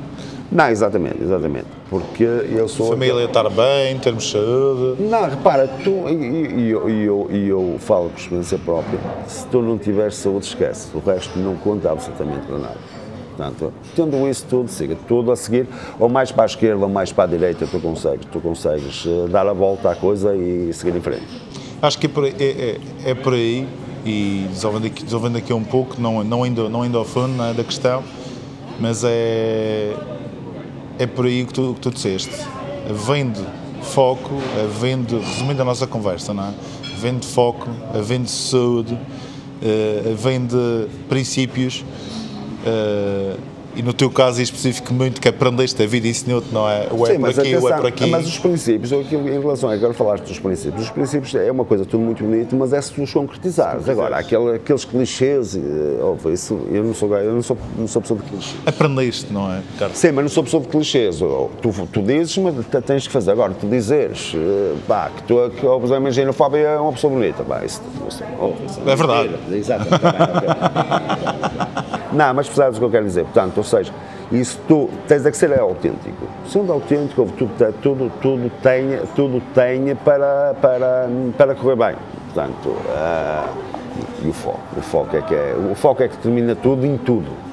Não, 0.51 0.69
exatamente, 0.69 1.23
exatamente. 1.23 1.67
Porque 1.89 2.25
eu 2.25 2.67
sou. 2.67 2.89
Família 2.89 3.25
estar 3.25 3.49
bem, 3.49 3.95
em 3.95 3.99
termos 3.99 4.25
de 4.25 4.33
saúde. 4.33 5.03
Não, 5.03 5.29
repara, 5.29 5.69
tu, 5.85 6.09
e 6.09 6.71
eu, 6.71 6.89
eu, 6.89 7.29
eu, 7.31 7.37
eu 7.47 7.77
falo 7.79 8.11
por 8.11 8.19
experiência 8.19 8.59
própria, 8.59 8.99
se 9.29 9.47
tu 9.47 9.63
não 9.63 9.79
tiveres 9.79 10.17
saúde, 10.17 10.47
esquece. 10.47 10.89
O 10.93 10.99
resto 10.99 11.39
não 11.39 11.55
conta 11.57 11.93
absolutamente 11.93 12.47
para 12.47 12.59
nada. 12.59 12.77
Portanto, 13.41 13.73
tendo 13.97 14.29
isso 14.29 14.45
tudo, 14.49 14.69
siga 14.69 14.97
tudo 15.09 15.33
a 15.33 15.37
seguir, 15.37 15.67
ou 15.99 16.09
mais 16.09 16.31
para 16.31 16.43
a 16.43 16.47
esquerda 16.47 16.85
ou 16.85 16.91
mais 16.91 17.11
para 17.11 17.25
a 17.25 17.27
direita, 17.27 17.67
tu 17.67 17.81
consegues, 17.81 18.27
tu 18.31 18.41
consegues 18.41 19.05
eh, 19.07 19.29
dar 19.29 19.47
a 19.47 19.53
volta 19.55 19.91
à 19.91 19.97
coisa 19.97 20.37
e 20.37 20.73
seguir 20.75 20.95
em 20.95 21.01
frente. 21.01 21.27
Acho 21.81 21.99
que 21.99 22.07
é 22.07 22.09
por 22.09 22.25
aí, 22.25 22.35
é, 22.39 22.45
é, 23.07 23.11
é 23.11 23.15
por 23.15 23.33
aí 23.33 23.67
e 24.05 24.47
desenvolvendo 24.51 24.87
aqui, 24.87 25.05
desenvolvendo 25.05 25.37
aqui 25.39 25.53
um 25.53 25.65
pouco, 25.65 26.01
não, 26.01 26.23
não, 26.23 26.45
indo, 26.45 26.69
não 26.69 26.85
indo 26.85 26.99
ao 26.99 27.05
fundo 27.05 27.43
é, 27.43 27.55
da 27.55 27.65
questão, 27.65 28.05
mas 28.79 29.03
é 29.05 29.95
é 31.01 31.07
por 31.07 31.25
aí 31.25 31.47
que 31.47 31.55
tu, 31.55 31.73
que 31.73 31.81
tu 31.81 31.91
disseste. 31.91 32.45
Vende 33.07 33.41
foco, 33.83 34.35
vende, 34.79 35.17
resumindo 35.17 35.63
a 35.63 35.65
nossa 35.65 35.87
conversa, 35.87 36.35
não 36.35 36.45
é? 36.45 36.53
Vende 36.99 37.27
foco, 37.27 37.71
vende 38.05 38.31
saúde, 38.31 38.99
eh, 39.63 40.15
vende 40.15 40.89
princípios, 41.09 41.83
eh, 42.67 43.37
e 43.77 43.83
no 43.85 43.93
teu 43.93 44.11
caso 44.11 44.41
em 44.41 44.43
específico 44.43 44.93
muito 44.93 45.21
que 45.21 45.29
aprendeste 45.29 45.81
a 45.81 45.87
vida 45.87 46.09
ensinou-te, 46.09 46.53
não 46.53 46.69
é? 46.69 46.89
Ou 46.91 47.07
é 47.07 47.13
Sim, 47.13 47.21
por 47.21 47.29
aqui, 47.31 47.39
ou 47.39 47.45
é 47.45 47.57
atenção, 47.73 47.77
por 47.79 47.87
aqui. 47.87 48.07
Mas 48.07 48.27
os 48.27 48.37
princípios, 48.37 48.91
eu, 48.91 49.01
aquilo- 49.01 49.29
em 49.29 49.41
relação, 49.41 49.71
agora 49.71 49.95
falaste 49.95 50.25
dos 50.25 50.41
princípios, 50.41 50.83
os 50.83 50.91
princípios 50.91 51.33
é 51.37 51.53
uma 51.53 51.65
coisa 51.65 51.85
tudo 51.85 52.01
muito 52.03 52.25
bonito, 52.25 52.57
mas 52.57 52.73
é 52.73 52.83
se 52.83 53.01
os 53.01 53.13
concretizares. 53.13 53.89
Agora, 53.89 54.17
aquele, 54.17 54.57
aqueles 54.57 54.85
clichês, 54.85 55.55
eh, 55.55 56.03
óbvio, 56.03 56.33
isso, 56.33 56.59
eu 56.73 56.83
não 56.83 56.93
sou, 56.95 57.17
eu 57.17 57.33
não 57.33 57.43
sou, 57.43 57.57
não 57.79 57.87
sou 57.87 58.03
pessoa 58.03 58.19
de 58.19 58.27
clichês. 58.29 58.57
Aprendeste, 58.67 59.33
não 59.33 59.53
é, 59.53 59.61
Carlos? 59.79 59.97
Sim, 59.97 60.11
mas 60.13 60.25
não 60.25 60.31
sou 60.31 60.43
pessoa 60.43 60.63
de 60.65 60.69
clichês. 60.69 61.19
Tu, 61.63 61.89
tu 61.93 62.03
dizes, 62.03 62.37
mas 62.39 62.55
te- 62.67 62.81
tens 62.83 63.07
que 63.07 63.13
fazer. 63.13 63.31
Agora, 63.31 63.55
tu 63.55 63.69
dizeres 63.69 64.33
eh, 64.35 64.75
pá, 64.89 65.11
que 65.17 65.23
tu, 65.23 65.37
que, 65.55 65.61
por 65.61 65.85
exemplo, 65.85 66.07
a 66.07 66.11
engenhofobia 66.11 66.59
é 66.71 66.77
uma 66.81 66.93
pessoa 66.93 67.13
bonita. 67.15 67.45
Pá, 67.45 67.65
isso, 67.65 67.81
isso, 68.09 68.21
isso 68.67 68.81
É 68.85 68.97
verdade. 68.97 69.31
Exatamente. 69.53 70.03
Não, 72.13 72.35
mas 72.35 72.49
percebes 72.49 72.77
o 72.77 72.81
que 72.81 72.87
eu 72.87 72.91
quero 72.91 73.05
dizer. 73.05 73.25
Portanto, 73.25 73.59
ou 73.59 73.65
seja, 73.65 73.93
isso 74.33 74.61
tu 74.67 74.89
tens 75.09 75.25
é 75.25 75.31
que 75.31 75.37
ser 75.37 75.59
autêntico. 75.59 76.27
Sendo 76.47 76.73
autêntico, 76.73 77.27
tudo, 77.37 77.75
tudo, 77.83 78.13
tudo 78.21 78.51
tem, 78.63 78.99
tudo 79.15 79.43
tem 79.55 79.95
para, 79.97 80.55
para, 80.61 81.09
para 81.37 81.55
correr 81.55 81.77
bem. 81.77 81.97
Portanto, 82.33 82.77
ah, 82.91 83.49
e 84.23 84.29
o 84.29 84.33
foco. 84.33 84.61
O 84.77 84.81
foco, 84.81 85.17
é 85.17 85.23
que 85.23 85.35
é, 85.35 85.55
o 85.71 85.75
foco 85.75 86.03
é 86.03 86.09
que 86.09 86.17
termina 86.19 86.55
tudo 86.55 86.87
em 86.87 86.97
tudo. 86.97 87.50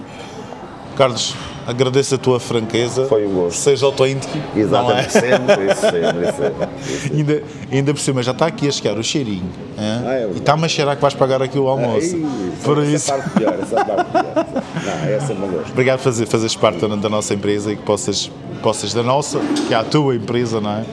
Carlos, 0.97 1.35
agradeço 1.67 2.15
a 2.15 2.17
tua 2.17 2.39
franqueza. 2.39 3.05
Foi 3.05 3.27
um 3.27 3.33
gosto. 3.33 3.57
Seja 3.57 3.85
autêntico. 3.85 4.35
é? 4.55 4.59
Exatamente. 4.59 5.11
Sempre, 5.11 5.71
isso 5.71 5.81
sempre, 5.81 6.29
isso 6.29 6.37
sempre. 6.37 7.15
Ainda, 7.15 7.43
ainda 7.71 7.93
por 7.93 7.99
cima, 7.99 8.23
já 8.23 8.31
está 8.31 8.47
aqui 8.47 8.67
a 8.67 8.71
chegar 8.71 8.97
o 8.97 9.03
cheirinho. 9.03 9.49
hein? 9.77 10.03
Ah, 10.05 10.13
é 10.13 10.29
e 10.33 10.37
está-me 10.37 10.65
a 10.65 10.67
cheirar 10.67 10.95
que 10.95 11.01
vais 11.01 11.13
pagar 11.13 11.41
aqui 11.41 11.59
o 11.59 11.67
almoço. 11.67 12.15
Ei, 12.15 12.25
por 12.63 12.79
essa 12.79 12.91
isso, 12.91 13.07
parte 13.11 13.29
pior, 13.29 13.57
essa 13.61 13.85
parte 13.85 14.11
pior. 14.11 14.23
Não, 14.85 15.09
essa 15.13 15.33
é 15.33 15.35
gosto. 15.35 15.71
obrigado 15.71 15.97
por 15.99 16.03
fazer, 16.05 16.25
fazeres 16.25 16.55
parte 16.55 16.79
da, 16.79 16.95
da 16.95 17.09
nossa 17.09 17.33
empresa 17.33 17.71
e 17.71 17.75
que 17.75 17.83
possas, 17.83 18.31
possas 18.63 18.93
da 18.93 19.03
nossa, 19.03 19.39
que 19.67 19.73
é 19.73 19.77
a 19.77 19.83
tua 19.83 20.15
empresa, 20.15 20.59
não 20.59 20.71
é? 20.71 20.85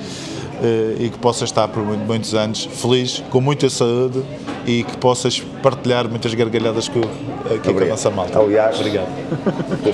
Eh, 0.62 0.96
E 1.04 1.10
que 1.10 1.18
possas 1.18 1.48
estar 1.50 1.68
por 1.68 1.82
muito- 1.82 2.04
muitos 2.06 2.34
anos 2.34 2.64
feliz, 2.64 3.22
com 3.30 3.40
muita 3.40 3.68
saúde 3.68 4.22
e 4.66 4.82
que 4.84 4.96
possas 4.96 5.40
partilhar 5.62 6.08
muitas 6.08 6.32
gargalhadas 6.32 6.88
com, 6.88 7.00
aqui 7.00 7.72
com 7.74 7.80
a 7.82 7.86
nossa 7.86 8.10
malta. 8.10 8.38
Aliás, 8.38 8.76
Obrigado. 8.78 9.08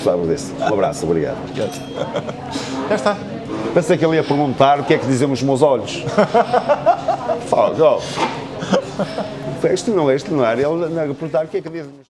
sabes 0.02 0.28
disso. 0.28 0.52
Um 0.60 0.64
abraço, 0.74 1.06
obrigado. 1.06 1.36
Já 1.56 2.94
está. 2.94 3.16
Pensei 3.74 3.96
que 3.96 4.04
ele 4.04 4.16
ia 4.16 4.24
perguntar 4.24 4.80
o 4.80 4.84
que 4.84 4.94
é 4.94 4.98
que 4.98 5.06
dizem 5.06 5.30
os 5.30 5.42
meus 5.42 5.62
olhos. 5.62 6.04
Fala, 7.48 7.74
ó. 7.80 8.00
Isto 9.72 9.90
não 9.92 10.10
é, 10.10 10.16
isto 10.16 10.32
não 10.34 10.44
era. 10.44 10.60
Ele 10.60 10.94
ia 10.94 11.14
perguntar 11.14 11.44
o 11.44 11.48
que 11.48 11.56
é 11.58 11.60
que 11.60 11.68
dizem 11.68 11.90
os 12.00 12.09